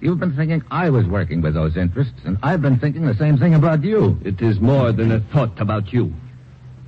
You've 0.00 0.20
been 0.20 0.36
thinking 0.36 0.62
I 0.70 0.90
was 0.90 1.06
working 1.06 1.40
with 1.40 1.54
those 1.54 1.76
interests, 1.76 2.20
and 2.24 2.36
I've 2.42 2.60
been 2.60 2.78
thinking 2.78 3.06
the 3.06 3.14
same 3.14 3.38
thing 3.38 3.54
about 3.54 3.84
you. 3.84 4.18
It 4.24 4.42
is 4.42 4.60
more 4.60 4.92
than 4.92 5.12
a 5.12 5.20
thought 5.20 5.60
about 5.60 5.92
you. 5.92 6.12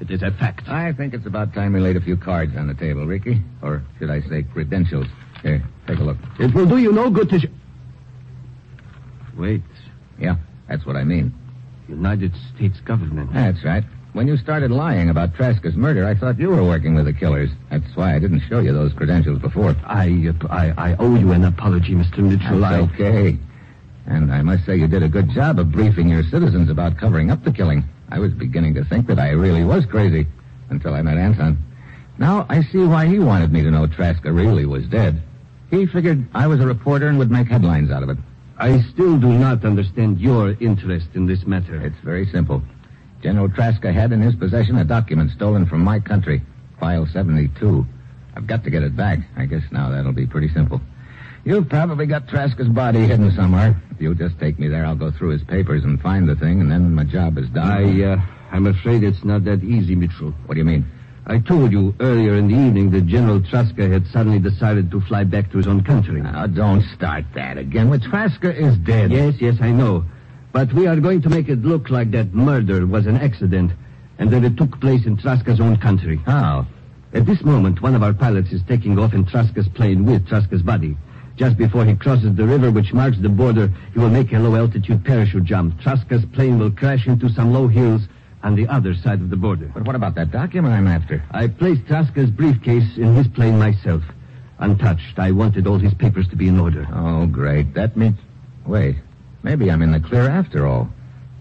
It 0.05 0.11
is 0.11 0.23
a 0.23 0.31
fact. 0.33 0.69
I 0.69 0.93
think 0.93 1.15
it's 1.15 1.25
about 1.25 1.55
time 1.55 1.73
we 1.73 1.81
laid 1.81 1.97
a 1.97 2.01
few 2.01 2.19
cards 2.19 2.55
on 2.57 2.67
the 2.67 2.75
table, 2.75 3.07
Ricky. 3.07 3.43
Or 3.63 3.83
should 3.99 4.11
I 4.11 4.21
say 4.29 4.43
credentials? 4.43 5.07
Here, 5.43 5.63
take 5.87 5.99
a 5.99 6.03
look. 6.05 6.19
It 6.39 6.53
will 6.55 6.67
do 6.67 6.77
you 6.77 6.93
no 6.93 7.09
good 7.09 7.31
to. 7.31 7.41
Sh- 7.41 7.47
Wait. 9.35 9.63
Yeah, 10.19 10.37
that's 10.69 10.85
what 10.85 10.97
I 10.97 11.05
mean. 11.05 11.33
United 11.89 12.33
States 12.55 12.81
government. 12.81 13.33
That's 13.33 13.65
right. 13.65 13.83
When 14.13 14.29
you 14.29 14.37
started 14.37 14.71
lying 14.71 15.09
about 15.09 15.35
Traska's 15.35 15.75
murder, 15.75 16.07
I 16.07 16.15
thought 16.15 16.39
you 16.39 16.51
were 16.51 16.63
working 16.63 16.95
with 16.95 17.07
the 17.07 17.13
killers. 17.15 17.51
That's 17.71 17.97
why 17.97 18.15
I 18.15 18.19
didn't 18.19 18.41
show 18.41 18.61
you 18.61 18.75
those 18.75 18.93
credentials 18.93 19.41
before. 19.41 19.75
I, 19.85 20.29
uh, 20.29 20.47
I, 20.51 20.93
I 20.93 20.97
owe 20.99 21.15
you 21.17 21.33
an 21.33 21.45
apology, 21.45 21.95
Mr. 21.95 22.19
Mitchell. 22.19 22.61
That's 22.61 22.75
I... 22.75 22.95
okay. 22.95 23.39
And 24.07 24.33
I 24.33 24.43
must 24.43 24.67
say 24.67 24.77
you 24.77 24.87
did 24.87 25.03
a 25.03 25.09
good 25.09 25.31
job 25.31 25.59
of 25.59 25.73
briefing 25.73 26.11
your 26.11 26.23
citizens 26.25 26.69
about 26.69 26.99
covering 26.99 27.31
up 27.31 27.43
the 27.43 27.53
killing. 27.53 27.85
I 28.15 28.21
was 28.21 28.33
beginning 28.33 28.75
to 28.75 28.85
think 28.85 29.09
that 29.09 29.19
I 29.19 29.31
really 29.31 29.65
was 29.65 29.87
crazy 29.87 30.29
until 30.71 30.95
I 30.95 31.03
met 31.03 31.19
Anton. 31.19 31.59
Now 32.17 32.47
I 32.49 32.63
see 32.63 32.79
why 32.79 33.07
he 33.07 33.19
wanted 33.19 33.53
me 33.53 33.65
to 33.65 33.73
know 33.73 33.89
Traska 33.89 34.33
really 34.33 34.67
was 34.67 34.87
dead. 34.87 35.21
He 35.69 35.87
figured 35.87 36.25
I 36.33 36.47
was 36.47 36.61
a 36.61 36.67
reporter 36.67 37.09
and 37.09 37.19
would 37.19 37.33
make 37.33 37.49
headlines 37.49 37.91
out 37.91 38.05
of 38.05 38.11
it. 38.11 38.19
I 38.57 38.83
still 38.83 39.19
do 39.19 39.33
not 39.37 39.65
understand 39.65 40.21
your 40.21 40.57
interest 40.61 41.09
in 41.15 41.27
this 41.27 41.45
matter. 41.45 41.85
It's 41.85 41.99
very 42.05 42.31
simple. 42.31 42.63
General 43.21 43.49
Traska 43.49 43.93
had 43.93 44.13
in 44.13 44.21
his 44.21 44.37
possession 44.37 44.79
a 44.79 44.85
document 44.85 45.33
stolen 45.33 45.67
from 45.67 45.81
my 45.81 45.99
country, 45.99 46.41
File 46.79 47.07
72. 47.07 47.85
I've 48.37 48.47
got 48.47 48.63
to 48.63 48.71
get 48.71 48.85
it 48.85 48.95
back. 48.95 49.19
I 49.37 49.47
guess 49.47 49.65
now 49.73 49.91
that'll 49.91 50.13
be 50.13 50.29
pretty 50.29 50.55
simple. 50.55 50.81
You've 51.45 51.69
probably 51.69 52.07
got 52.07 52.27
Traska's 52.27 52.69
body 52.69 53.01
hidden 53.01 53.31
somewhere. 53.33 53.81
If 53.91 54.01
you'll 54.01 54.15
just 54.15 54.41
take 54.41 54.59
me 54.59 54.69
there, 54.69 54.87
I'll 54.87 54.95
go 54.95 55.11
through 55.11 55.31
his 55.31 55.43
papers 55.45 55.85
and 55.85 56.01
find 56.01 56.27
the 56.27 56.37
thing, 56.37 56.63
and 56.63 56.71
then 56.71 56.95
my 56.95 57.05
job 57.05 57.37
is 57.37 57.49
done. 57.51 57.71
I, 57.71 58.03
uh, 58.03 58.17
I'm 58.51 58.67
afraid 58.67 59.05
it's 59.05 59.23
not 59.25 59.45
that 59.45 59.63
easy, 59.63 59.95
Mitchell. 59.95 60.31
What 60.47 60.55
do 60.55 60.59
you 60.59 60.65
mean? 60.65 60.87
I 61.27 61.39
told 61.39 61.73
you 61.73 61.95
earlier 62.01 62.35
in 62.37 62.49
the 62.49 62.55
evening 62.55 62.91
that 62.93 63.07
General 63.07 63.41
Traska 63.41 63.91
had 63.91 64.07
suddenly 64.07 64.39
decided 64.39 64.91
to 64.91 65.01
fly 65.03 65.25
back 65.25 65.51
to 65.51 65.59
his 65.59 65.67
own 65.67 65.85
country. 65.85 66.23
Now, 66.23 66.47
don't 66.47 66.83
start 66.95 67.25
that 67.35 67.59
again. 67.59 67.91
Well, 67.91 67.99
Traska 67.99 68.55
is 68.55 68.79
dead. 68.79 69.11
Yes, 69.11 69.35
yes, 69.39 69.57
I 69.61 69.71
know. 69.71 70.05
But 70.53 70.73
we 70.73 70.87
are 70.87 70.97
going 70.97 71.21
to 71.23 71.29
make 71.29 71.49
it 71.49 71.63
look 71.63 71.91
like 71.91 72.11
that 72.13 72.33
murder 72.33 72.87
was 72.87 73.07
an 73.07 73.17
accident 73.17 73.73
and 74.19 74.31
that 74.31 74.45
it 74.45 74.57
took 74.57 74.81
place 74.81 75.05
in 75.05 75.17
Traska's 75.17 75.61
own 75.61 75.77
country. 75.77 76.21
How? 76.25 76.67
At 77.13 77.27
this 77.27 77.43
moment, 77.43 77.83
one 77.83 77.95
of 77.95 78.03
our 78.03 78.15
pilots 78.15 78.53
is 78.53 78.63
taking 78.67 78.99
off 78.99 79.15
in 79.15 79.25
Traska's 79.25 79.69
plane 79.69 80.05
with 80.05 80.27
Traska's 80.27 80.63
body. 80.63 80.97
Just 81.37 81.57
before 81.57 81.85
he 81.85 81.97
crosses 81.97 82.37
the 82.37 82.47
river 82.47 82.71
which 82.71 82.93
marks 82.93 83.19
the 83.19 83.29
border, 83.29 83.73
he 83.93 83.99
will 83.99 84.11
make 84.11 84.33
a 84.33 84.39
low-altitude 84.39 85.05
parachute 85.05 85.45
jump. 85.45 85.81
Traska's 85.81 86.25
plane 86.27 86.59
will 86.59 86.71
crash 86.71 87.07
into 87.07 87.29
some 87.29 87.53
low 87.53 87.67
hills 87.67 88.03
on 88.45 88.55
the 88.55 88.69
other 88.69 88.95
side 88.95 89.21
of 89.21 89.31
the 89.31 89.37
border. 89.37 89.71
But 89.75 89.85
what 89.85 89.97
about 89.97 90.15
that 90.15 90.31
document 90.31 90.75
I'm 90.75 90.87
after? 90.87 91.25
I 91.33 91.49
placed 91.49 91.87
Traska's 91.87 92.31
briefcase 92.31 92.97
in 92.97 93.15
his 93.17 93.27
plane 93.27 93.59
myself. 93.59 94.03
Untouched. 94.59 95.19
I 95.19 95.33
wanted 95.33 95.67
all 95.67 95.79
his 95.79 95.95
papers 95.95 96.29
to 96.29 96.37
be 96.37 96.47
in 96.47 96.61
order. 96.61 96.87
Oh, 96.93 97.27
great. 97.27 97.75
That 97.75 97.97
means. 97.97 98.19
Wait. 98.65 98.97
Maybe 99.43 99.71
I'm 99.71 99.83
in 99.83 99.91
the 99.91 100.01
clear 100.01 100.29
after 100.29 100.67
all. 100.67 100.89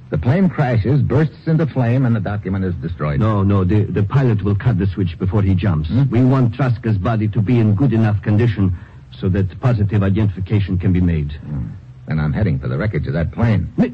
The 0.09 0.17
plane 0.17 0.49
crashes, 0.49 1.01
bursts 1.01 1.47
into 1.47 1.65
flame, 1.67 2.05
and 2.05 2.15
the 2.15 2.19
document 2.19 2.65
is 2.65 2.75
destroyed. 2.75 3.19
No, 3.19 3.43
no, 3.43 3.63
the, 3.63 3.83
the 3.83 4.03
pilot 4.03 4.43
will 4.43 4.55
cut 4.55 4.77
the 4.77 4.87
switch 4.87 5.17
before 5.17 5.41
he 5.41 5.55
jumps. 5.55 5.89
Hmm? 5.89 6.09
We 6.09 6.23
want 6.23 6.53
Traska's 6.53 6.97
body 6.97 7.27
to 7.29 7.41
be 7.41 7.59
in 7.59 7.75
good 7.75 7.93
enough 7.93 8.21
condition 8.21 8.77
so 9.23 9.29
that 9.29 9.57
positive 9.61 10.03
identification 10.03 10.77
can 10.77 10.91
be 10.91 10.99
made. 10.99 11.31
Hmm. 11.31 11.67
Then 12.09 12.19
I'm 12.19 12.33
heading 12.33 12.59
for 12.59 12.67
the 12.67 12.77
wreckage 12.77 13.07
of 13.07 13.13
that 13.13 13.31
plane. 13.31 13.71
Mi- 13.77 13.93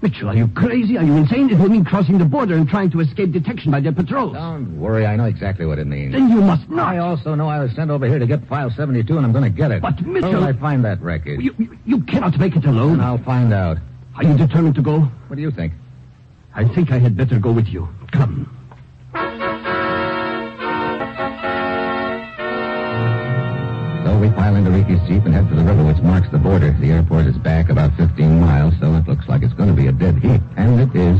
Mitchell, 0.00 0.30
are 0.30 0.34
you 0.34 0.48
crazy? 0.48 0.96
Are 0.96 1.04
you 1.04 1.14
insane? 1.18 1.50
It 1.50 1.58
will 1.58 1.68
mean 1.68 1.84
crossing 1.84 2.16
the 2.16 2.24
border 2.24 2.54
and 2.54 2.66
trying 2.66 2.90
to 2.92 3.00
escape 3.00 3.30
detection 3.32 3.70
by 3.70 3.80
their 3.80 3.92
patrols. 3.92 4.32
Don't 4.32 4.80
worry, 4.80 5.04
I 5.04 5.16
know 5.16 5.26
exactly 5.26 5.66
what 5.66 5.78
it 5.78 5.86
means. 5.86 6.14
Then 6.14 6.30
you 6.30 6.40
must 6.40 6.66
not. 6.70 6.88
I 6.94 6.96
also 6.96 7.34
know 7.34 7.46
I 7.50 7.58
was 7.62 7.72
sent 7.72 7.90
over 7.90 8.06
here 8.06 8.18
to 8.18 8.26
get 8.26 8.48
file 8.48 8.70
72, 8.70 9.14
and 9.14 9.26
I'm 9.26 9.32
going 9.32 9.44
to 9.44 9.50
get 9.50 9.70
it. 9.70 9.82
But, 9.82 10.00
Mitchell- 10.00 10.30
Where 10.30 10.40
will 10.40 10.46
I 10.46 10.54
find 10.54 10.82
that 10.86 11.02
wreckage? 11.02 11.40
You, 11.42 11.54
you, 11.58 11.78
you 11.84 12.00
cannot 12.04 12.38
make 12.38 12.56
it 12.56 12.64
alone. 12.64 12.94
And 12.94 13.02
I'll 13.02 13.18
find 13.22 13.52
out. 13.52 13.76
Are 14.16 14.24
you 14.24 14.34
determined 14.38 14.76
to 14.76 14.82
go? 14.82 15.00
What 15.00 15.36
do 15.36 15.42
you 15.42 15.50
think? 15.50 15.74
I 16.54 16.66
think 16.66 16.90
I 16.90 16.98
had 16.98 17.14
better 17.18 17.38
go 17.38 17.52
with 17.52 17.66
you. 17.68 17.86
Come. 18.12 18.48
We 24.20 24.28
pile 24.30 24.54
into 24.54 24.70
Ricky's 24.70 25.00
Jeep 25.08 25.24
and 25.24 25.32
head 25.32 25.48
for 25.48 25.54
the 25.54 25.64
river 25.64 25.82
which 25.82 25.96
marks 26.02 26.28
the 26.28 26.36
border. 26.36 26.72
The 26.78 26.90
airport 26.90 27.24
is 27.26 27.38
back 27.38 27.70
about 27.70 27.96
15 27.96 28.38
miles, 28.38 28.74
so 28.78 28.94
it 28.94 29.08
looks 29.08 29.26
like 29.28 29.42
it's 29.42 29.54
going 29.54 29.70
to 29.70 29.74
be 29.74 29.86
a 29.86 29.92
dead 29.92 30.18
heat. 30.18 30.42
And 30.56 30.78
it 30.78 30.94
is. 30.94 31.16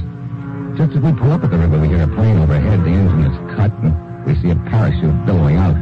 Just 0.77 0.93
as 0.93 1.01
we 1.01 1.13
pull 1.13 1.33
up 1.33 1.43
at 1.43 1.51
the 1.51 1.57
river, 1.57 1.81
we 1.81 1.89
hear 1.89 2.03
a 2.03 2.09
plane 2.09 2.37
overhead. 2.39 2.85
The 2.85 2.91
engine 2.91 3.25
is 3.25 3.57
cut, 3.57 3.73
and 3.81 3.97
we 4.27 4.35
see 4.43 4.51
a 4.51 4.57
parachute 4.69 5.25
billowing 5.25 5.57
out. 5.57 5.75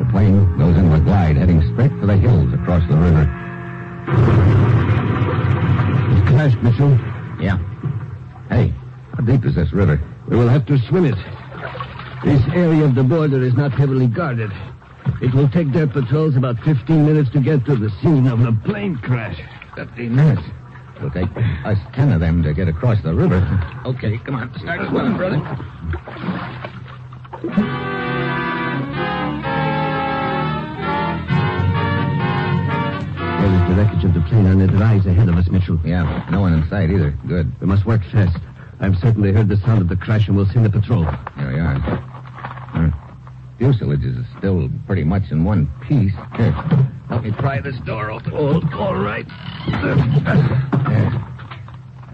The 0.00 0.04
plane 0.10 0.58
goes 0.58 0.76
into 0.76 0.94
a 0.94 1.00
glide, 1.00 1.36
heading 1.36 1.62
straight 1.72 1.92
for 2.00 2.06
the 2.06 2.16
hills 2.16 2.52
across 2.52 2.82
the 2.88 2.96
river. 2.96 3.22
It's 6.10 6.28
crashed, 6.28 6.58
Mitchell. 6.58 6.98
Yeah. 7.40 7.58
Hey, 8.48 8.74
how 9.14 9.22
deep 9.22 9.44
is 9.44 9.54
this 9.54 9.72
river? 9.72 10.00
We 10.26 10.36
will 10.36 10.48
have 10.48 10.66
to 10.66 10.78
swim 10.88 11.04
it. 11.04 11.18
This 12.24 12.42
area 12.52 12.84
of 12.84 12.96
the 12.96 13.04
border 13.04 13.42
is 13.44 13.54
not 13.54 13.70
heavily 13.70 14.08
guarded. 14.08 14.50
It 15.20 15.34
will 15.34 15.48
take 15.48 15.72
their 15.72 15.86
patrols 15.86 16.36
about 16.36 16.58
15 16.60 17.06
minutes 17.06 17.30
to 17.30 17.40
get 17.40 17.64
to 17.66 17.76
the 17.76 17.90
scene 18.02 18.26
of 18.26 18.40
the 18.40 18.52
plane 18.64 18.96
crash. 18.96 19.40
15 19.76 20.14
minutes. 20.14 20.42
It'll 20.96 21.10
take 21.10 21.28
us 21.64 21.78
ten 21.92 22.12
of 22.12 22.20
them 22.20 22.42
to 22.42 22.54
get 22.54 22.68
across 22.68 23.02
the 23.02 23.12
river. 23.12 23.40
Okay, 23.84 24.18
come 24.18 24.36
on. 24.36 24.56
Start 24.58 24.88
swimming, 24.88 25.16
brother. 25.16 25.38
There's 33.40 33.68
the 33.68 33.74
wreckage 33.74 34.04
of 34.04 34.14
the 34.14 34.20
plane 34.28 34.46
on 34.46 34.58
the 34.58 34.68
rise 34.68 35.04
ahead 35.06 35.28
of 35.28 35.36
us, 35.36 35.48
Mitchell. 35.48 35.78
Yeah, 35.84 36.26
no 36.30 36.40
one 36.40 36.54
in 36.54 36.68
sight 36.68 36.90
either. 36.90 37.10
Good. 37.26 37.52
We 37.60 37.66
must 37.66 37.84
work 37.84 38.02
fast. 38.12 38.38
I've 38.80 38.96
certainly 38.98 39.32
heard 39.32 39.48
the 39.48 39.56
sound 39.58 39.82
of 39.82 39.88
the 39.88 39.96
crash 39.96 40.28
and 40.28 40.36
we'll 40.36 40.46
send 40.46 40.64
a 40.66 40.70
patrol. 40.70 41.04
Here 41.36 41.52
we 41.52 41.60
are. 41.60 41.74
Our 42.74 43.03
fuselage 43.64 44.04
is 44.04 44.16
still 44.38 44.68
pretty 44.86 45.04
much 45.04 45.22
in 45.30 45.42
one 45.42 45.66
piece. 45.88 46.12
Here, 46.36 46.52
help 47.08 47.22
me 47.22 47.32
pry 47.32 47.60
this 47.60 47.78
door 47.86 48.10
open. 48.10 48.32
Oh, 48.34 48.60
all 48.78 48.96
right. 48.96 49.26
There. 49.80 49.94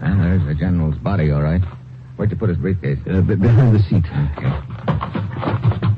And 0.01 0.21
there's 0.21 0.45
the 0.47 0.55
general's 0.57 0.97
body, 0.99 1.29
all 1.29 1.41
right. 1.41 1.61
Where'd 2.15 2.31
you 2.31 2.37
put 2.37 2.47
his 2.49 2.57
briefcase? 2.57 2.99
Uh, 3.05 3.19
behind 3.21 3.75
the 3.75 3.83
seat. 3.83 4.05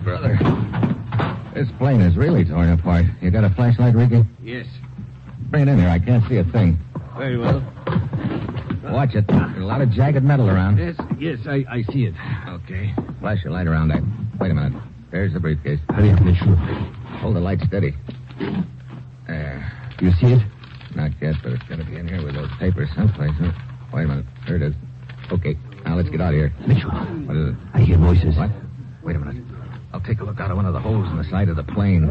Brother, 0.03 0.39
this 1.53 1.69
plane 1.77 2.01
is 2.01 2.17
really 2.17 2.45
torn 2.45 2.71
apart. 2.71 3.05
You 3.21 3.29
got 3.29 3.43
a 3.43 3.51
flashlight, 3.51 3.93
Ricky? 3.93 4.25
Yes. 4.41 4.65
Bring 5.51 5.67
it 5.67 5.71
in 5.71 5.77
here. 5.79 5.89
I 5.89 5.99
can't 5.99 6.27
see 6.27 6.37
a 6.37 6.43
thing. 6.45 6.79
Very 7.15 7.37
well. 7.37 7.63
Watch 8.85 9.13
it. 9.13 9.27
There's 9.27 9.57
a 9.57 9.59
lot 9.59 9.81
of 9.81 9.91
jagged 9.91 10.23
metal 10.23 10.49
around. 10.49 10.77
Yes, 10.77 10.95
yes, 11.19 11.39
I, 11.47 11.63
I 11.69 11.83
see 11.93 12.05
it. 12.05 12.15
Okay. 12.47 12.93
Flash 13.19 13.43
your 13.43 13.53
light 13.53 13.67
around 13.67 13.89
that. 13.89 14.01
Wait 14.39 14.49
a 14.49 14.53
minute. 14.55 14.81
There's 15.13 15.31
the 15.31 15.39
briefcase. 15.39 15.79
Hurry 15.89 16.09
up, 16.09 16.21
Mitchell. 16.21 16.55
Hold 17.21 17.35
the 17.35 17.39
light 17.39 17.59
steady. 17.67 17.93
There. 19.27 19.71
You 20.01 20.11
see 20.13 20.33
it? 20.33 20.41
Not 20.95 21.11
yet, 21.21 21.35
but 21.43 21.53
it's 21.53 21.61
going 21.69 21.79
to 21.81 21.85
be 21.85 21.97
in 21.97 22.07
here 22.07 22.25
with 22.25 22.33
those 22.33 22.49
papers 22.57 22.89
someplace. 22.95 23.29
Huh? 23.39 23.51
Wait 23.93 24.05
a 24.05 24.07
minute. 24.07 24.25
There 24.47 24.55
it 24.55 24.63
is. 24.63 24.73
Okay. 25.31 25.55
Now 25.85 25.97
let's 25.97 26.09
get 26.09 26.19
out 26.19 26.33
of 26.33 26.39
here. 26.39 26.51
Mitchell. 26.65 26.89
What 26.89 27.37
is 27.37 27.49
it? 27.49 27.55
I 27.75 27.81
hear 27.81 27.99
voices. 27.99 28.35
What? 28.35 28.49
Wait 29.03 29.15
a 29.15 29.19
minute. 29.19 29.45
I'll 29.93 30.01
take 30.01 30.19
a 30.19 30.23
look 30.23 30.39
out 30.39 30.49
of 30.49 30.57
one 30.57 30.65
of 30.65 30.73
the 30.73 30.79
holes 30.79 31.07
in 31.11 31.17
the 31.17 31.29
side 31.29 31.47
of 31.47 31.57
the 31.57 31.63
plane. 31.63 32.09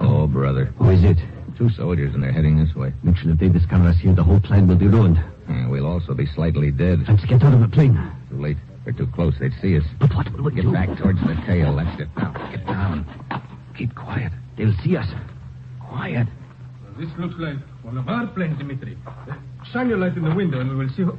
Oh, 0.00 0.26
brother. 0.26 0.74
Who 0.78 0.90
is 0.90 1.04
it? 1.04 1.18
Two 1.56 1.70
soldiers, 1.70 2.14
and 2.14 2.22
they're 2.24 2.32
heading 2.32 2.58
this 2.58 2.74
way. 2.74 2.92
Mitchell, 3.04 3.30
if 3.30 3.38
they 3.38 3.48
discover 3.48 3.86
us 3.86 3.98
here, 3.98 4.12
the 4.12 4.24
whole 4.24 4.40
plan 4.40 4.66
will 4.66 4.74
be 4.74 4.88
ruined. 4.88 5.18
Uh, 5.48 5.68
we'll 5.68 5.86
also 5.86 6.14
be 6.14 6.26
slightly 6.26 6.72
dead. 6.72 7.04
Let's 7.06 7.24
get 7.26 7.44
out 7.44 7.54
of 7.54 7.60
the 7.60 7.68
plane. 7.68 7.94
Too 8.28 8.40
late. 8.40 8.56
They're 8.84 8.92
too 8.94 9.06
close. 9.14 9.34
They'd 9.38 9.52
see 9.62 9.76
us. 9.78 9.84
But 10.00 10.14
what 10.14 10.32
will 10.32 10.44
we 10.44 10.52
Get 10.54 10.62
do? 10.62 10.72
back 10.72 10.88
towards 10.98 11.20
the 11.20 11.34
tail. 11.46 11.76
That's 11.76 12.00
it. 12.00 12.08
Now, 12.16 12.32
get 12.50 12.66
down. 12.66 13.06
Keep 13.76 13.94
quiet. 13.94 14.32
They'll 14.56 14.74
see 14.84 14.96
us. 14.96 15.06
Quiet. 15.88 16.26
This 16.98 17.08
looks 17.18 17.34
like 17.38 17.56
one 17.82 17.96
of 17.96 18.08
our 18.08 18.26
planes, 18.28 18.58
Dimitri. 18.58 18.98
Uh, 19.06 19.34
Shine 19.72 19.88
your 19.88 19.98
light 19.98 20.16
in 20.16 20.24
the 20.24 20.34
window 20.34 20.60
and 20.60 20.68
we 20.70 20.76
will 20.84 20.88
see 20.90 21.02
who... 21.02 21.16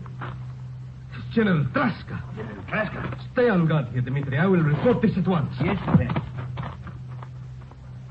It's 1.16 1.36
General 1.36 1.64
Traska. 1.74 2.22
General 2.36 2.64
Traska? 2.66 3.32
Stay 3.34 3.50
on 3.50 3.66
guard 3.68 3.88
here, 3.90 4.02
Dimitri. 4.02 4.38
I 4.38 4.46
will 4.46 4.62
report 4.62 5.02
this 5.02 5.18
at 5.18 5.28
once. 5.28 5.54
Yes, 5.64 5.78
sir. 5.86 6.10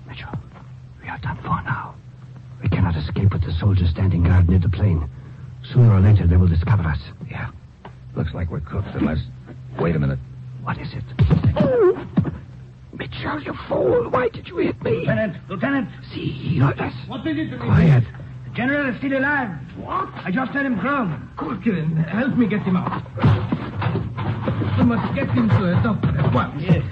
Mitchell, 0.09 0.39
we 1.03 1.09
are 1.09 1.19
done 1.19 1.37
for 1.37 1.61
now. 1.63 1.95
We 2.63 2.69
cannot 2.69 2.97
escape 2.97 3.33
with 3.33 3.43
the 3.45 3.53
soldiers 3.61 3.91
standing 3.91 4.25
guard 4.25 4.49
near 4.49 4.59
the 4.59 4.69
plane. 4.69 5.09
Sooner 5.73 5.95
or 5.95 6.01
later, 6.01 6.27
they 6.27 6.37
will 6.37 6.49
discover 6.49 6.83
us. 6.85 6.99
Yeah. 7.31 7.51
Looks 8.17 8.33
like 8.35 8.51
we're 8.51 8.61
cooked 8.61 8.89
unless... 8.95 9.19
Wait 9.79 9.97
a 9.97 9.99
minute. 9.99 10.19
What 10.63 10.79
is 10.79 10.93
it? 10.93 11.03
Oh! 11.57 12.07
Mitchell, 12.93 13.43
you 13.43 13.55
fool. 13.69 14.09
Why 14.11 14.29
did 14.29 14.47
you 14.49 14.59
hit 14.59 14.81
me? 14.83 14.99
Lieutenant, 15.01 15.37
Lieutenant, 15.49 15.89
See, 16.13 16.31
he 16.31 16.59
heard 16.59 16.79
us. 16.81 16.93
What 17.09 17.27
is 17.27 17.37
it, 17.39 17.45
Dimitri? 17.51 17.59
Quiet. 17.67 18.05
the 18.45 18.51
general 18.55 18.89
is 18.91 18.99
still 18.99 19.19
alive. 19.19 19.51
What? 19.77 20.09
I 20.25 20.31
just 20.31 20.53
heard 20.53 20.67
him 20.67 20.79
groan. 20.79 21.29
Kurkirin, 21.37 22.07
help 22.09 22.37
me 22.37 22.47
get 22.47 22.63
him 22.63 22.77
out. 22.77 23.03
We 24.79 24.85
must 24.85 25.15
get 25.15 25.31
him 25.31 25.49
to 25.49 25.79
a 25.79 25.83
doctor 25.83 26.19
at 26.19 26.33
once. 26.35 26.63
Yes. 26.63 26.85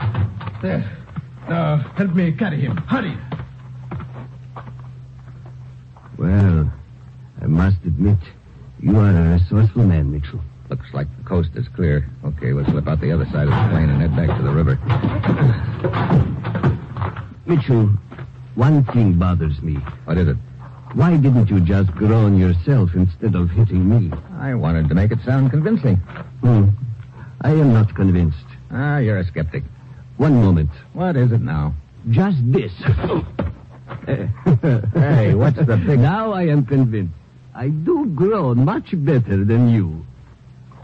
There. 0.62 0.98
Now, 1.48 1.76
help 1.96 2.14
me 2.14 2.32
carry 2.32 2.60
him. 2.60 2.76
Hurry. 2.76 3.16
Well, 6.18 6.70
I 7.40 7.46
must 7.46 7.78
admit, 7.84 8.18
you 8.80 8.98
are 8.98 9.10
a 9.10 9.32
resourceful 9.34 9.84
man, 9.84 10.12
Mitchell. 10.12 10.40
Looks 10.70 10.87
like 10.94 11.09
the 11.18 11.24
coast 11.24 11.50
is 11.56 11.66
clear. 11.68 12.09
Okay, 12.24 12.52
we'll 12.52 12.64
slip 12.66 12.87
out 12.87 13.00
the 13.00 13.11
other 13.12 13.24
side 13.26 13.48
of 13.48 13.50
the 13.50 13.68
plane 13.70 13.90
and 13.90 14.00
head 14.00 14.14
back 14.16 14.37
to 14.37 14.42
the 14.42 14.50
river. 14.52 14.78
Mitchell, 17.44 17.90
one 18.54 18.85
thing 18.85 19.18
bothers 19.18 19.61
me. 19.62 19.74
What 20.04 20.16
is 20.16 20.28
it? 20.28 20.37
Why 20.94 21.16
didn't 21.16 21.48
you 21.50 21.59
just 21.61 21.90
groan 21.92 22.38
yourself 22.38 22.90
instead 22.94 23.35
of 23.35 23.50
hitting 23.50 23.88
me? 23.88 24.12
I 24.38 24.54
wanted 24.54 24.88
to 24.88 24.94
make 24.94 25.11
it 25.11 25.18
sound 25.24 25.50
convincing. 25.50 25.96
Hmm. 26.42 26.68
I 27.40 27.50
am 27.50 27.72
not 27.72 27.94
convinced. 27.96 28.37
Ah, 28.70 28.98
you're 28.98 29.18
a 29.18 29.24
skeptic. 29.24 29.64
One 30.18 30.35
moment. 30.35 30.70
What 30.92 31.16
is 31.16 31.33
it 31.33 31.40
now? 31.40 31.74
Just 32.11 32.38
this. 32.52 32.72
Hey, 34.94 35.35
what's 35.35 35.56
the 35.56 35.76
big- 35.87 35.98
Now 36.00 36.33
I 36.33 36.42
am 36.46 36.64
convinced. 36.64 37.14
I 37.54 37.68
do 37.68 38.06
groan 38.14 38.64
much 38.64 38.90
better 39.04 39.44
than 39.44 39.68
you. 39.68 40.04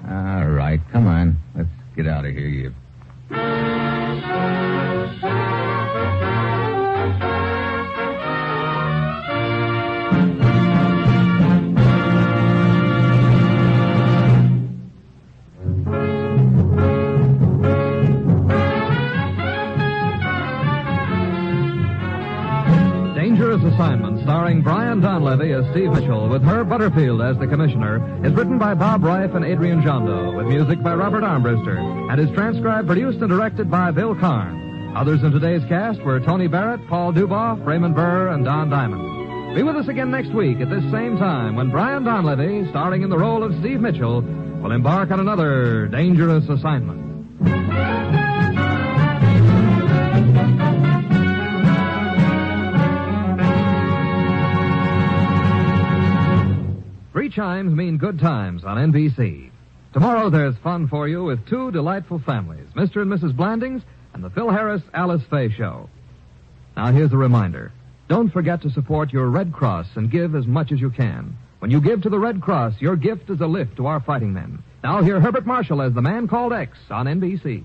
All 0.09 0.47
right, 0.47 0.81
come 0.93 1.07
on. 1.09 1.37
Let's 1.57 1.69
get 1.97 2.07
out 2.07 2.25
of 2.25 2.33
here, 2.33 2.47
you. 2.47 2.73
Starring 24.47 24.63
Brian 24.63 25.01
Donlevy 25.01 25.59
as 25.59 25.69
Steve 25.73 25.91
Mitchell, 25.91 26.29
with 26.29 26.41
Herb 26.45 26.69
Butterfield 26.69 27.21
as 27.21 27.37
the 27.37 27.49
commissioner, 27.49 27.97
is 28.25 28.33
written 28.33 28.59
by 28.61 28.75
Bob 28.75 29.03
Reif 29.03 29.35
and 29.35 29.45
Adrian 29.45 29.83
Gendot, 29.83 30.37
with 30.37 30.47
music 30.47 30.81
by 30.85 30.95
Robert 30.95 31.25
Armbruster, 31.25 31.77
and 32.13 32.21
is 32.21 32.31
transcribed, 32.31 32.87
produced, 32.87 33.19
and 33.19 33.29
directed 33.29 33.69
by 33.69 33.91
Bill 33.91 34.15
Karn. 34.15 34.95
Others 34.97 35.25
in 35.25 35.33
today's 35.33 35.65
cast 35.69 36.01
were 36.03 36.21
Tony 36.21 36.47
Barrett, 36.47 36.87
Paul 36.87 37.13
Dubov, 37.13 37.67
Raymond 37.67 37.97
Burr, 37.97 38.29
and 38.29 38.45
Don 38.45 38.71
Diamond. 38.71 39.57
Be 39.57 39.65
with 39.65 39.75
us 39.75 39.89
again 39.89 40.13
next 40.13 40.33
week 40.33 40.61
at 40.61 40.71
this 40.71 40.89
same 40.93 41.19
time 41.19 41.57
when 41.57 41.73
Brian 41.73 42.05
Donlevy, 42.05 42.71
starring 42.71 43.03
in 43.03 43.11
the 43.11 43.19
role 43.19 43.43
of 43.43 43.53
Steve 43.59 43.81
Mitchell, 43.81 44.21
will 44.21 44.71
embark 44.71 45.11
on 45.11 45.19
another 45.19 45.89
dangerous 45.89 46.49
assignment. 46.49 47.03
Chimes 57.37 57.71
mean 57.71 57.99
good 57.99 58.19
times 58.19 58.65
on 58.65 58.79
NBC. 58.91 59.51
Tomorrow 59.93 60.31
there's 60.31 60.57
fun 60.57 60.89
for 60.89 61.07
you 61.07 61.23
with 61.23 61.47
two 61.47 61.71
delightful 61.71 62.19
families, 62.19 62.67
Mr. 62.75 63.03
and 63.03 63.13
Mrs. 63.13 63.37
Blandings 63.37 63.83
and 64.15 64.25
the 64.25 64.31
Phil 64.31 64.49
Harris 64.49 64.81
Alice 64.95 65.23
Faye 65.29 65.51
Show. 65.51 65.91
Now 66.79 66.93
here's 66.93 67.13
a 67.13 67.19
reminder. 67.19 67.73
Don't 68.09 68.33
forget 68.33 68.63
to 68.63 68.71
support 68.71 69.13
your 69.13 69.29
Red 69.29 69.53
Cross 69.53 69.89
and 69.97 70.11
give 70.11 70.35
as 70.35 70.47
much 70.47 70.73
as 70.73 70.81
you 70.81 70.89
can. 70.89 71.37
When 71.59 71.71
you 71.71 71.83
give 71.83 72.01
to 72.03 72.09
the 72.09 72.19
Red 72.19 72.41
Cross, 72.41 72.81
your 72.81 72.97
gift 72.97 73.29
is 73.29 73.43
a 73.43 73.47
lift 73.47 73.77
to 73.77 73.87
our 73.87 74.01
fighting 74.01 74.33
men. 74.33 74.63
Now 74.83 75.03
hear 75.03 75.21
Herbert 75.21 75.45
Marshall 75.45 75.83
as 75.83 75.93
the 75.93 76.01
man 76.01 76.29
called 76.29 76.55
X 76.55 76.79
on 76.91 77.05
NBC. 77.05 77.65